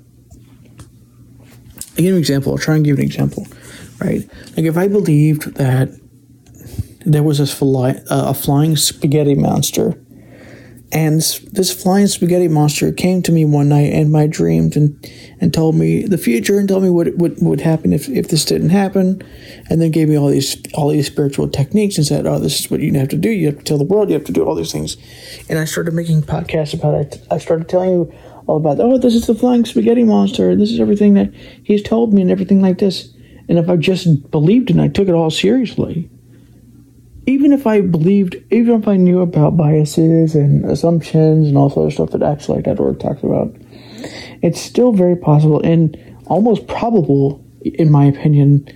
I 1.97 2.01
give 2.01 2.13
an 2.13 2.19
example. 2.19 2.53
I'll 2.53 2.57
try 2.57 2.75
and 2.75 2.83
give 2.83 2.97
an 2.97 3.03
example, 3.03 3.45
right? 3.99 4.27
Like, 4.57 4.65
if 4.65 4.77
I 4.77 4.87
believed 4.87 5.55
that 5.55 5.89
there 7.05 7.23
was 7.23 7.39
a, 7.39 7.47
fly, 7.47 7.91
uh, 8.09 8.29
a 8.29 8.33
flying 8.33 8.75
spaghetti 8.75 9.35
monster 9.35 10.02
and 10.93 11.21
this 11.51 11.73
flying 11.73 12.05
spaghetti 12.05 12.47
monster 12.47 12.91
came 12.91 13.23
to 13.23 13.31
me 13.31 13.45
one 13.45 13.69
night 13.69 13.91
in 13.91 14.11
my 14.11 14.27
dreams 14.27 14.77
and, 14.77 14.95
and 15.41 15.51
told 15.51 15.73
me 15.73 16.03
the 16.03 16.19
future 16.19 16.59
and 16.59 16.69
told 16.69 16.83
me 16.83 16.91
what, 16.91 17.15
what 17.15 17.31
would 17.41 17.61
happen 17.61 17.91
if, 17.91 18.07
if 18.09 18.27
this 18.27 18.45
didn't 18.45 18.69
happen. 18.69 19.23
And 19.71 19.81
then 19.81 19.89
gave 19.89 20.07
me 20.07 20.15
all 20.15 20.27
these 20.27 20.55
all 20.75 20.89
these 20.89 21.07
spiritual 21.07 21.49
techniques 21.49 21.97
and 21.97 22.05
said, 22.05 22.27
Oh, 22.27 22.37
this 22.37 22.59
is 22.59 22.69
what 22.69 22.79
you 22.79 22.93
have 22.93 23.09
to 23.09 23.17
do. 23.17 23.31
You 23.31 23.47
have 23.47 23.57
to 23.57 23.63
tell 23.63 23.79
the 23.79 23.83
world, 23.83 24.09
you 24.09 24.13
have 24.13 24.25
to 24.25 24.31
do 24.31 24.45
all 24.45 24.53
these 24.53 24.71
things. 24.71 24.97
And 25.49 25.57
I 25.57 25.65
started 25.65 25.95
making 25.95 26.21
podcasts 26.21 26.75
about 26.75 26.93
it. 26.93 27.25
I 27.31 27.39
started 27.39 27.67
telling 27.67 27.89
you 27.89 28.13
all 28.45 28.57
about, 28.57 28.79
oh, 28.79 28.99
this 28.99 29.15
is 29.15 29.25
the 29.25 29.33
flying 29.33 29.65
spaghetti 29.65 30.03
monster. 30.03 30.55
This 30.55 30.71
is 30.71 30.79
everything 30.79 31.15
that 31.15 31.33
he's 31.63 31.81
told 31.81 32.13
me 32.13 32.21
and 32.21 32.29
everything 32.29 32.61
like 32.61 32.77
this. 32.77 33.11
And 33.49 33.57
if 33.57 33.67
I 33.67 33.77
just 33.77 34.29
believed 34.29 34.69
and 34.69 34.79
I 34.79 34.89
took 34.89 35.07
it 35.07 35.13
all 35.13 35.31
seriously, 35.31 36.09
even 37.25 37.53
if 37.53 37.65
I 37.65 37.81
believed, 37.81 38.35
even 38.51 38.81
if 38.81 38.87
I 38.87 38.97
knew 38.97 39.21
about 39.21 39.55
biases 39.55 40.35
and 40.35 40.65
assumptions 40.65 41.47
and 41.47 41.57
all 41.57 41.69
this 41.69 41.77
other 41.77 41.91
stuff 41.91 42.11
that 42.11 42.21
Actualize.org 42.21 42.99
talks 42.99 43.23
about, 43.23 43.55
it's 44.41 44.59
still 44.59 44.91
very 44.91 45.15
possible 45.15 45.61
and 45.61 45.97
almost 46.27 46.67
probable, 46.67 47.43
in 47.61 47.91
my 47.91 48.05
opinion, 48.05 48.67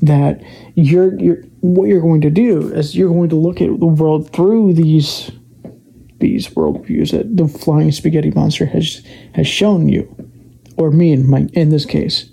that 0.00 0.42
you're, 0.74 1.18
you're 1.20 1.42
what 1.60 1.88
you're 1.88 2.00
going 2.00 2.20
to 2.20 2.30
do 2.30 2.68
is 2.74 2.94
you're 2.94 3.08
going 3.08 3.30
to 3.30 3.36
look 3.36 3.60
at 3.60 3.68
the 3.80 3.86
world 3.86 4.30
through 4.32 4.74
these 4.74 5.30
these 6.18 6.48
worldviews 6.48 7.10
that 7.10 7.36
the 7.36 7.48
flying 7.48 7.90
spaghetti 7.90 8.30
monster 8.30 8.66
has 8.66 9.02
has 9.34 9.46
shown 9.46 9.88
you, 9.88 10.14
or 10.76 10.90
me 10.90 11.12
in 11.12 11.28
my 11.28 11.46
in 11.54 11.70
this 11.70 11.86
case, 11.86 12.30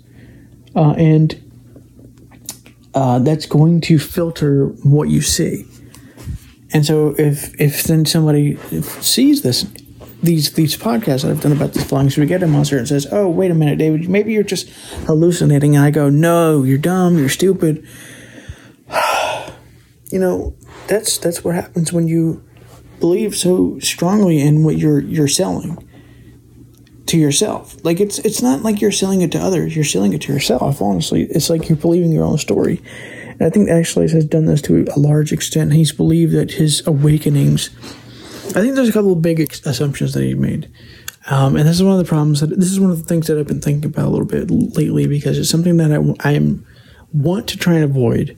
uh, 0.76 0.92
and 0.98 1.41
uh, 2.94 3.18
that's 3.18 3.46
going 3.46 3.80
to 3.82 3.98
filter 3.98 4.66
what 4.82 5.08
you 5.08 5.20
see. 5.20 5.66
And 6.72 6.86
so 6.86 7.14
if 7.18 7.58
if 7.60 7.84
then 7.84 8.06
somebody 8.06 8.56
sees 9.00 9.42
this 9.42 9.66
these 10.22 10.52
these 10.52 10.76
podcasts 10.76 11.22
that 11.22 11.30
I've 11.30 11.40
done 11.40 11.52
about 11.52 11.74
the 11.74 11.80
flying 11.80 12.08
spaghetti 12.08 12.46
monster 12.46 12.78
and 12.78 12.88
says, 12.88 13.06
"Oh, 13.10 13.28
wait 13.28 13.50
a 13.50 13.54
minute, 13.54 13.78
David, 13.78 14.08
maybe 14.08 14.32
you're 14.32 14.42
just 14.42 14.68
hallucinating," 15.06 15.76
and 15.76 15.84
I 15.84 15.90
go, 15.90 16.08
"No, 16.08 16.62
you're 16.62 16.78
dumb, 16.78 17.18
you're 17.18 17.28
stupid." 17.28 17.86
you 20.10 20.18
know, 20.18 20.54
that's 20.86 21.18
that's 21.18 21.44
what 21.44 21.54
happens 21.54 21.92
when 21.92 22.08
you 22.08 22.42
believe 23.00 23.34
so 23.34 23.78
strongly 23.80 24.40
in 24.40 24.64
what 24.64 24.78
you're 24.78 25.00
you're 25.00 25.28
selling 25.28 25.76
to 27.12 27.18
yourself. 27.18 27.76
Like 27.84 28.00
it's 28.00 28.18
it's 28.20 28.42
not 28.42 28.62
like 28.62 28.80
you're 28.80 28.90
selling 28.90 29.22
it 29.22 29.32
to 29.32 29.38
others, 29.38 29.76
you're 29.76 29.84
selling 29.84 30.12
it 30.12 30.22
to 30.22 30.32
yourself, 30.32 30.82
honestly. 30.82 31.24
It's 31.24 31.50
like 31.50 31.68
you're 31.68 31.76
believing 31.76 32.12
your 32.12 32.24
own 32.24 32.38
story. 32.38 32.82
And 33.28 33.42
I 33.42 33.50
think 33.50 33.70
actually 33.70 34.10
has 34.10 34.24
done 34.24 34.46
this 34.46 34.62
to 34.62 34.86
a 34.94 34.98
large 34.98 35.32
extent. 35.32 35.72
He's 35.72 35.92
believed 35.92 36.32
that 36.32 36.52
his 36.52 36.86
awakenings 36.86 37.70
I 38.54 38.60
think 38.60 38.74
there's 38.74 38.88
a 38.88 38.92
couple 38.92 39.12
of 39.12 39.22
big 39.22 39.40
assumptions 39.40 40.12
that 40.12 40.22
he 40.22 40.34
made. 40.34 40.70
Um, 41.30 41.56
and 41.56 41.66
this 41.68 41.76
is 41.76 41.82
one 41.82 41.92
of 41.92 42.04
the 42.04 42.08
problems 42.08 42.40
that 42.40 42.50
this 42.50 42.70
is 42.70 42.80
one 42.80 42.90
of 42.90 42.98
the 42.98 43.04
things 43.04 43.28
that 43.28 43.38
I've 43.38 43.46
been 43.46 43.60
thinking 43.60 43.90
about 43.90 44.06
a 44.06 44.10
little 44.10 44.26
bit 44.26 44.50
lately 44.50 45.06
because 45.06 45.38
it's 45.38 45.48
something 45.48 45.76
that 45.76 45.92
I, 45.92 46.28
I 46.28 46.32
am 46.32 46.66
want 47.12 47.46
to 47.48 47.56
try 47.56 47.74
and 47.74 47.84
avoid. 47.84 48.36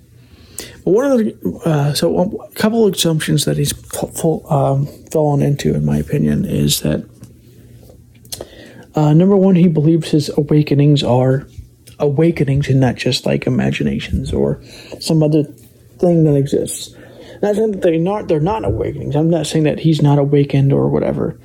But 0.85 0.91
one 0.91 1.11
of 1.11 1.19
the 1.19 1.61
uh, 1.65 1.95
so 1.95 2.41
a 2.43 2.51
couple 2.53 2.87
of 2.87 2.95
assumptions 2.95 3.45
that 3.47 3.57
he's 3.57 3.73
um, 4.51 4.87
fallen 5.11 5.43
into, 5.43 5.75
in 5.75 5.85
my 5.85 5.97
opinion, 5.97 6.45
is 6.45 6.81
that 6.83 7.09
uh, 8.95 9.13
number 9.13 9.37
one, 9.37 9.57
he 9.57 9.69
believes 9.69 10.11
his 10.11 10.31
awakenings 10.37 11.03
are 11.03 11.47
awakenings 11.99 12.69
and 12.69 12.81
not 12.81 12.97
just 12.97 13.27
like 13.27 13.47
imaginations 13.47 14.33
or 14.33 14.63
some 15.01 15.23
other 15.23 15.45
thing 15.45 16.25
that 16.25 16.37
exists. 16.37 16.95
Not 17.43 17.57
saying 17.57 17.73
that 17.73 17.83
they're 17.83 17.99
not 17.99 18.29
they're 18.29 18.41
not 18.41 18.65
awakenings. 18.65 19.17
I'm 19.17 19.31
not 19.31 19.47
saying 19.47 19.65
that 19.65 19.81
he's 19.81 20.01
not 20.01 20.19
awakened 20.19 20.73
or 20.73 20.89
whatever. 20.89 21.39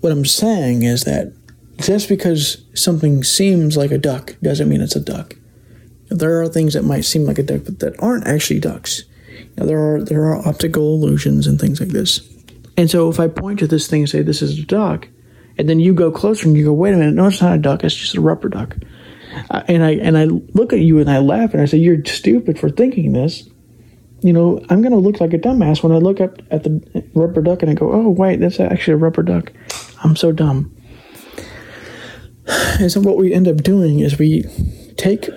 What 0.00 0.12
I'm 0.12 0.24
saying 0.24 0.82
is 0.82 1.04
that 1.04 1.32
just 1.78 2.08
because 2.08 2.64
something 2.74 3.22
seems 3.22 3.76
like 3.76 3.90
a 3.90 3.98
duck 3.98 4.36
doesn't 4.42 4.68
mean 4.68 4.80
it's 4.80 4.96
a 4.96 5.00
duck. 5.00 5.36
There 6.08 6.40
are 6.42 6.48
things 6.48 6.74
that 6.74 6.84
might 6.84 7.04
seem 7.04 7.24
like 7.24 7.38
a 7.38 7.42
duck, 7.42 7.62
but 7.64 7.78
that 7.80 8.00
aren't 8.02 8.26
actually 8.26 8.60
ducks. 8.60 9.04
Now, 9.56 9.66
there 9.66 9.94
are 9.94 10.02
there 10.02 10.24
are 10.24 10.46
optical 10.46 10.94
illusions 10.94 11.46
and 11.46 11.60
things 11.60 11.80
like 11.80 11.90
this. 11.90 12.20
And 12.76 12.90
so, 12.90 13.08
if 13.08 13.20
I 13.20 13.28
point 13.28 13.58
to 13.60 13.66
this 13.66 13.86
thing 13.86 14.02
and 14.02 14.10
say 14.10 14.22
this 14.22 14.42
is 14.42 14.58
a 14.58 14.64
duck, 14.64 15.08
and 15.62 15.70
then 15.70 15.80
you 15.80 15.94
go 15.94 16.10
closer 16.10 16.48
and 16.48 16.56
you 16.56 16.64
go, 16.64 16.72
wait 16.72 16.92
a 16.92 16.96
minute, 16.96 17.14
no, 17.14 17.28
it's 17.28 17.40
not 17.40 17.54
a 17.54 17.58
duck, 17.58 17.84
it's 17.84 17.94
just 17.94 18.16
a 18.16 18.20
rubber 18.20 18.48
duck. 18.48 18.76
And 19.68 19.82
I 19.82 19.92
and 19.92 20.18
I 20.18 20.24
look 20.24 20.72
at 20.72 20.80
you 20.80 20.98
and 20.98 21.10
I 21.10 21.18
laugh 21.18 21.54
and 21.54 21.62
I 21.62 21.64
say 21.64 21.78
you're 21.78 22.04
stupid 22.04 22.58
for 22.58 22.68
thinking 22.68 23.12
this 23.12 23.48
you 24.22 24.32
know, 24.32 24.64
I'm 24.70 24.80
going 24.82 24.92
to 24.92 24.98
look 24.98 25.20
like 25.20 25.32
a 25.34 25.38
dumbass 25.38 25.82
when 25.82 25.92
I 25.92 25.96
look 25.96 26.20
up 26.20 26.40
at 26.50 26.62
the 26.62 27.04
rubber 27.14 27.42
duck 27.42 27.62
and 27.62 27.70
I 27.70 27.74
go, 27.74 27.92
oh, 27.92 28.08
wait, 28.08 28.38
that's 28.38 28.60
actually 28.60 28.94
a 28.94 28.98
rubber 28.98 29.22
duck. 29.22 29.52
I'm 30.02 30.16
so 30.16 30.32
dumb. 30.32 30.74
And 32.80 32.90
so 32.90 33.00
what 33.00 33.18
we 33.18 33.32
end 33.32 33.46
up 33.46 33.58
doing 33.58 34.00
is 34.00 34.18
we 34.18 34.42
take 34.96 35.28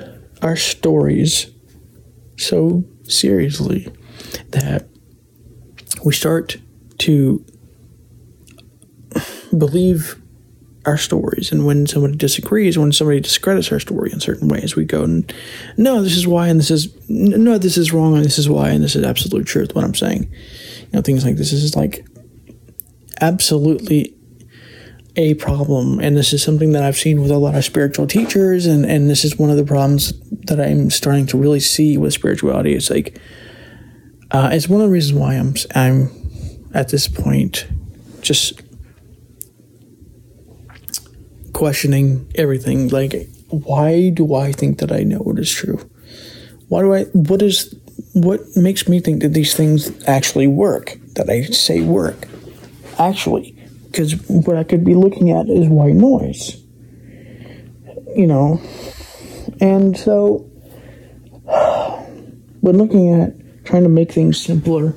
our 0.42 0.56
stories 0.56 1.52
so 2.38 2.84
seriously 3.04 3.88
that 4.50 4.88
we 6.04 6.14
start 6.14 6.58
to 7.00 7.46
believe 9.56 10.22
our 10.86 10.98
stories. 10.98 11.52
And 11.52 11.66
when 11.66 11.88
somebody 11.88 12.16
disagrees, 12.16 12.78
when 12.78 12.92
somebody 12.92 13.20
discredits 13.20 13.72
our 13.72 13.80
story 13.80 14.12
in 14.12 14.20
certain 14.20 14.48
ways, 14.48 14.76
we 14.76 14.86
go, 14.86 15.06
no, 15.78 16.04
this 16.04 16.16
is 16.16 16.28
why, 16.28 16.48
and 16.48 16.60
this 16.60 16.70
is, 16.70 16.96
no, 17.10 17.58
this 17.58 17.78
is 17.78 17.92
wrong, 17.92 18.16
and 18.16 18.24
this 18.24 18.38
is 18.38 18.48
why, 18.48 18.70
and 18.70 18.84
this 18.84 18.96
is 18.96 19.04
absolute 19.04 19.48
truth, 19.48 19.74
what 19.74 19.84
I'm 19.84 19.96
saying. 19.96 20.24
You 20.82 20.90
know, 20.94 21.02
things 21.02 21.26
like 21.26 21.38
this. 21.38 21.52
This 21.52 21.64
is 21.64 21.76
like 21.76 22.06
absolutely 23.20 24.16
a 25.16 25.34
problem. 25.36 26.00
And 26.00 26.16
this 26.16 26.34
is 26.34 26.44
something 26.44 26.74
that 26.74 26.84
I've 26.84 26.98
seen 26.98 27.22
with 27.22 27.32
a 27.32 27.38
lot 27.38 27.56
of 27.56 27.66
spiritual 27.66 28.06
teachers. 28.06 28.66
And, 28.66 28.86
and 28.86 29.10
this 29.10 29.24
is 29.24 29.38
one 29.38 29.50
of 29.50 29.58
the 29.58 29.64
problems 29.64 30.14
that 30.42 30.60
I'm 30.60 30.90
starting 30.90 31.26
to 31.28 31.38
really 31.38 31.62
see 31.62 31.98
with 31.98 32.14
spirituality. 32.14 32.76
It's 32.76 32.90
like, 32.90 33.20
uh, 34.32 34.50
it's 34.52 34.68
one 34.68 34.82
of 34.82 34.88
the 34.88 34.94
reasons 34.94 35.18
why 35.18 35.36
I'm, 35.36 35.56
I'm 35.74 36.10
at 36.74 36.90
this 36.90 37.08
point 37.08 37.68
just 38.22 38.62
questioning 41.56 42.30
everything. 42.36 42.90
Like, 42.90 43.30
why 43.48 44.10
do 44.10 44.36
I 44.36 44.52
think 44.52 44.80
that 44.80 44.92
I 44.92 45.04
know 45.04 45.20
what 45.20 45.40
is 45.40 45.50
true? 45.50 45.80
Why 46.68 46.82
do 46.82 46.94
I, 46.94 47.04
what 47.06 47.42
is, 47.42 47.74
what 48.12 48.42
makes 48.58 48.90
me 48.90 49.00
think 49.00 49.22
that 49.22 49.30
these 49.30 49.56
things 49.56 50.06
actually 50.06 50.48
work, 50.48 50.98
that 51.14 51.30
I 51.30 51.44
say 51.44 51.80
work? 51.80 52.28
Actually, 53.00 53.58
because 53.86 54.16
what 54.28 54.58
I 54.58 54.66
could 54.66 54.84
be 54.84 54.96
looking 54.96 55.32
at 55.32 55.48
is 55.48 55.70
white 55.70 55.96
noise. 55.96 56.62
You 58.16 58.28
know, 58.28 58.62
and 59.62 59.98
so 59.98 60.40
when 62.62 62.78
looking 62.78 63.22
at 63.22 63.66
trying 63.66 63.84
to 63.84 63.90
make 63.90 64.12
things 64.12 64.42
simpler, 64.42 64.94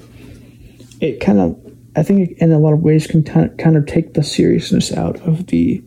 it 1.01 1.21
kind 1.21 1.39
of, 1.39 1.57
I 1.95 2.03
think, 2.03 2.39
in 2.39 2.51
a 2.51 2.59
lot 2.59 2.73
of 2.73 2.81
ways, 2.81 3.07
can 3.07 3.23
t- 3.23 3.55
kind 3.63 3.77
of 3.77 3.87
take 3.87 4.15
the 4.15 4.25
seriousness 4.25 4.93
out 4.93 5.21
of 5.21 5.47
the 5.47 5.83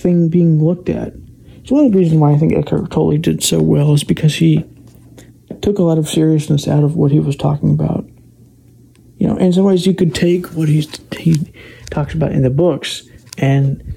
thing 0.00 0.28
being 0.28 0.62
looked 0.62 0.88
at. 0.88 1.12
So 1.64 1.74
one 1.76 1.86
of 1.86 1.92
the 1.92 1.98
reasons 1.98 2.20
why 2.20 2.32
I 2.32 2.38
think 2.38 2.54
Eckhart 2.54 2.90
Tolle 2.90 3.18
did 3.18 3.42
so 3.42 3.60
well 3.60 3.92
is 3.92 4.04
because 4.04 4.34
he 4.34 4.64
took 5.62 5.78
a 5.78 5.82
lot 5.82 5.98
of 5.98 6.08
seriousness 6.08 6.66
out 6.66 6.84
of 6.84 6.96
what 6.96 7.12
he 7.12 7.20
was 7.20 7.36
talking 7.36 7.70
about. 7.70 8.08
You 9.18 9.28
know, 9.28 9.36
in 9.36 9.52
some 9.52 9.64
ways, 9.64 9.86
you 9.86 9.94
could 9.94 10.14
take 10.14 10.46
what 10.54 10.68
he's, 10.68 10.88
he 11.18 11.36
talks 11.90 12.14
about 12.14 12.32
in 12.32 12.42
the 12.42 12.50
books 12.50 13.06
and 13.36 13.94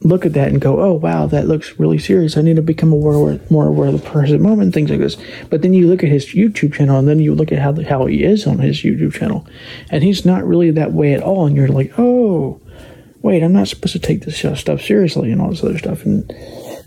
look 0.00 0.26
at 0.26 0.32
that 0.32 0.48
and 0.48 0.60
go, 0.60 0.80
oh, 0.80 0.92
wow, 0.92 1.26
that 1.26 1.46
looks 1.46 1.78
really 1.78 1.98
serious. 1.98 2.36
I 2.36 2.42
need 2.42 2.56
to 2.56 2.62
become 2.62 2.92
aware, 2.92 3.40
more 3.50 3.66
aware 3.66 3.88
of 3.88 4.02
the 4.02 4.10
present 4.10 4.40
moment, 4.40 4.74
things 4.74 4.90
like 4.90 5.00
this. 5.00 5.16
But 5.50 5.62
then 5.62 5.74
you 5.74 5.86
look 5.86 6.02
at 6.02 6.08
his 6.08 6.26
YouTube 6.26 6.74
channel 6.74 6.98
and 6.98 7.06
then 7.06 7.20
you 7.20 7.34
look 7.34 7.52
at 7.52 7.58
how, 7.58 7.80
how 7.82 8.06
he 8.06 8.24
is 8.24 8.46
on 8.46 8.58
his 8.58 8.82
YouTube 8.82 9.14
channel. 9.14 9.46
And 9.90 10.02
he's 10.02 10.24
not 10.24 10.46
really 10.46 10.70
that 10.72 10.92
way 10.92 11.14
at 11.14 11.22
all. 11.22 11.46
And 11.46 11.56
you're 11.56 11.68
like, 11.68 11.92
oh, 11.98 12.60
wait, 13.22 13.42
I'm 13.42 13.52
not 13.52 13.68
supposed 13.68 13.92
to 13.92 13.98
take 13.98 14.22
this 14.22 14.38
stuff 14.38 14.80
seriously 14.80 15.32
and 15.32 15.40
all 15.40 15.50
this 15.50 15.64
other 15.64 15.78
stuff. 15.78 16.04
And 16.04 16.28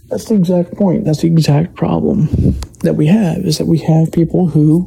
that's 0.07 0.25
the 0.25 0.35
exact 0.35 0.75
point. 0.75 1.05
That's 1.05 1.21
the 1.21 1.27
exact 1.27 1.75
problem 1.75 2.27
that 2.79 2.95
we 2.95 3.07
have 3.07 3.39
is 3.39 3.57
that 3.57 3.67
we 3.67 3.79
have 3.79 4.11
people 4.11 4.47
who 4.47 4.85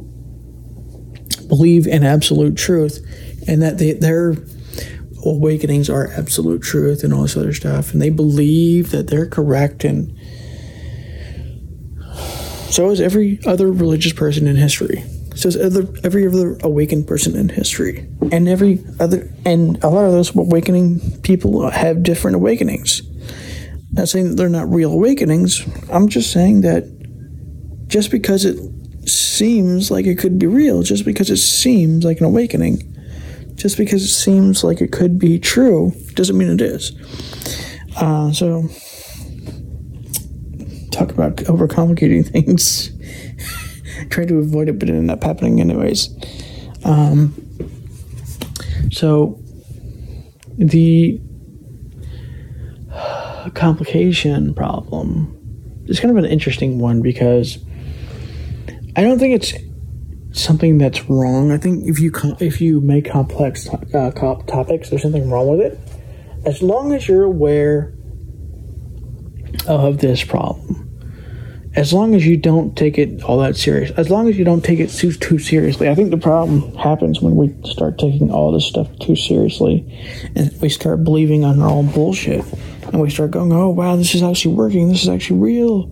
believe 1.47 1.87
in 1.87 2.03
absolute 2.03 2.57
truth 2.57 3.05
and 3.47 3.61
that 3.61 3.77
they, 3.77 3.93
their 3.93 4.35
awakenings 5.23 5.89
are 5.89 6.11
absolute 6.11 6.61
truth 6.61 7.03
and 7.03 7.13
all 7.13 7.23
this 7.23 7.37
other 7.37 7.53
stuff. 7.53 7.93
And 7.93 8.01
they 8.01 8.09
believe 8.09 8.91
that 8.91 9.07
they're 9.07 9.27
correct. 9.27 9.83
And 9.83 10.17
so 12.71 12.89
is 12.89 12.99
every 12.99 13.39
other 13.45 13.71
religious 13.71 14.13
person 14.13 14.47
in 14.47 14.55
history 14.55 15.03
says 15.35 15.57
other, 15.57 15.87
every 16.03 16.27
other 16.27 16.57
awakened 16.63 17.07
person 17.07 17.35
in 17.35 17.49
history, 17.49 18.07
and 18.31 18.47
every 18.47 18.83
other, 18.99 19.29
and 19.45 19.81
a 19.83 19.89
lot 19.89 20.05
of 20.05 20.11
those 20.11 20.35
awakening 20.35 21.19
people 21.21 21.69
have 21.69 22.03
different 22.03 22.35
awakenings. 22.35 23.01
Not 23.91 24.09
saying 24.09 24.29
that 24.29 24.35
they're 24.35 24.49
not 24.49 24.69
real 24.69 24.91
awakenings. 24.91 25.65
I'm 25.91 26.09
just 26.09 26.31
saying 26.31 26.61
that 26.61 26.83
just 27.87 28.11
because 28.11 28.45
it 28.45 28.57
seems 29.07 29.91
like 29.91 30.05
it 30.05 30.15
could 30.15 30.39
be 30.39 30.47
real, 30.47 30.83
just 30.83 31.05
because 31.05 31.29
it 31.29 31.37
seems 31.37 32.05
like 32.05 32.19
an 32.19 32.25
awakening, 32.25 32.95
just 33.55 33.77
because 33.77 34.03
it 34.03 34.13
seems 34.13 34.63
like 34.63 34.81
it 34.81 34.91
could 34.91 35.19
be 35.19 35.37
true, 35.37 35.93
doesn't 36.13 36.37
mean 36.37 36.49
it 36.49 36.61
is. 36.61 36.91
Uh, 37.97 38.31
so, 38.31 38.67
talk 40.91 41.11
about 41.11 41.35
overcomplicating 41.37 42.25
things 42.31 42.94
tried 44.09 44.27
to 44.29 44.39
avoid 44.39 44.69
it, 44.69 44.79
but 44.79 44.89
it 44.89 44.93
ended 44.93 45.11
up 45.11 45.23
happening 45.23 45.59
anyways. 45.59 46.09
Um, 46.83 47.33
so 48.91 49.39
the 50.57 51.19
complication 53.53 54.53
problem. 54.53 55.85
is 55.87 55.99
kind 55.99 56.15
of 56.15 56.23
an 56.23 56.29
interesting 56.29 56.79
one 56.79 57.01
because 57.01 57.59
I 58.95 59.01
don't 59.01 59.19
think 59.19 59.35
it's 59.35 59.53
something 60.31 60.77
that's 60.77 61.09
wrong. 61.09 61.51
I 61.51 61.57
think 61.57 61.87
if 61.87 61.99
you 61.99 62.11
if 62.39 62.61
you 62.61 62.81
make 62.81 63.09
complex 63.09 63.67
uh, 63.93 64.11
topics, 64.11 64.89
there's 64.89 65.01
something 65.01 65.29
wrong 65.29 65.47
with 65.47 65.61
it. 65.61 65.79
As 66.45 66.61
long 66.61 66.93
as 66.93 67.07
you're 67.07 67.23
aware 67.23 67.93
of 69.67 69.99
this 69.99 70.23
problem, 70.23 70.64
as 71.75 71.91
long 71.91 72.15
as 72.15 72.25
you 72.25 72.37
don't 72.37 72.75
take 72.77 72.97
it 72.97 73.21
all 73.23 73.39
that 73.39 73.57
serious, 73.57 73.91
as 73.91 74.09
long 74.09 74.29
as 74.29 74.37
you 74.37 74.45
don't 74.45 74.63
take 74.63 74.79
it 74.79 74.89
too, 74.89 75.11
too 75.11 75.37
seriously, 75.37 75.89
I 75.89 75.95
think 75.95 76.09
the 76.09 76.17
problem 76.17 76.73
happens 76.75 77.21
when 77.21 77.35
we 77.35 77.53
start 77.69 77.97
taking 77.97 78.31
all 78.31 78.53
this 78.53 78.65
stuff 78.65 78.87
too 78.99 79.15
seriously 79.15 79.85
and 80.35 80.51
we 80.61 80.69
start 80.69 81.03
believing 81.03 81.43
on 81.43 81.61
our 81.61 81.69
own 81.69 81.91
bullshit 81.91 82.45
and 82.83 83.01
we 83.01 83.09
start 83.09 83.31
going, 83.31 83.51
oh, 83.51 83.69
wow, 83.69 83.97
this 83.97 84.15
is 84.15 84.23
actually 84.23 84.55
working. 84.55 84.87
This 84.89 85.03
is 85.03 85.09
actually 85.09 85.39
real. 85.39 85.91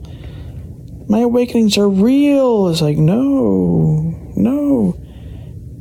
My 1.09 1.19
awakenings 1.19 1.77
are 1.77 1.89
real. 1.89 2.69
It's 2.69 2.81
like, 2.81 2.97
no, 2.97 4.15
no. 4.37 4.97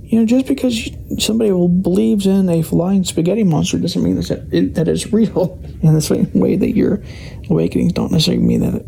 You 0.02 0.18
know, 0.18 0.26
just 0.26 0.46
because 0.46 0.90
somebody 1.18 1.50
believes 1.50 2.26
in 2.26 2.48
a 2.48 2.62
flying 2.62 3.04
spaghetti 3.04 3.44
monster 3.44 3.78
doesn't 3.78 4.02
mean 4.02 4.16
that 4.16 4.48
it, 4.50 4.74
that 4.74 4.88
it's 4.88 5.12
real. 5.12 5.58
In 5.82 5.94
the 5.94 6.00
same 6.00 6.30
way 6.32 6.54
that 6.54 6.76
your 6.76 7.02
awakenings 7.50 7.92
don't 7.92 8.12
necessarily 8.12 8.44
mean 8.44 8.60
that 8.60 8.84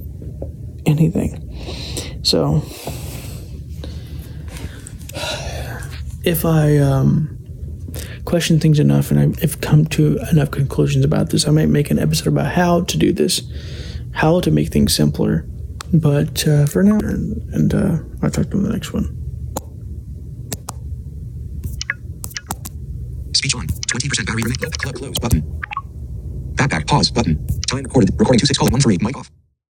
anything. 0.86 1.40
So, 2.22 2.62
if 6.24 6.44
I 6.44 6.78
um, 6.78 7.38
question 8.24 8.58
things 8.58 8.78
enough 8.78 9.10
and 9.10 9.36
I've 9.42 9.60
come 9.60 9.86
to 9.86 10.18
enough 10.30 10.50
conclusions 10.50 11.04
about 11.04 11.30
this, 11.30 11.46
I 11.46 11.50
might 11.50 11.68
make 11.68 11.90
an 11.90 11.98
episode 11.98 12.28
about 12.28 12.52
how 12.52 12.82
to 12.82 12.98
do 12.98 13.12
this, 13.12 13.42
how 14.12 14.40
to 14.40 14.50
make 14.50 14.68
things 14.68 14.94
simpler. 14.94 15.46
But 15.92 16.46
uh, 16.48 16.66
for 16.66 16.82
now, 16.82 16.98
and 16.98 17.72
uh, 17.74 17.98
I'll 18.22 18.30
talk 18.30 18.50
to 18.50 18.56
you 18.56 18.58
in 18.58 18.62
the 18.64 18.72
next 18.72 18.92
one. 18.92 19.04
Speech 23.34 23.54
on. 23.54 23.66
20% 23.66 24.26
battery 24.26 24.42
remaining. 24.42 24.70
Club 24.72 24.94
close 24.96 25.18
button. 25.18 25.60
Backpack 26.54 26.86
pause 26.88 27.10
button. 27.10 27.46
Time 27.68 27.84
recorded. 27.84 28.10
Recording 28.18 28.40
26 28.40 28.58
call 28.58 28.70
1 28.70 28.80
for 28.80 28.90
8. 28.90 29.02
Mic 29.02 29.16
off. 29.16 29.30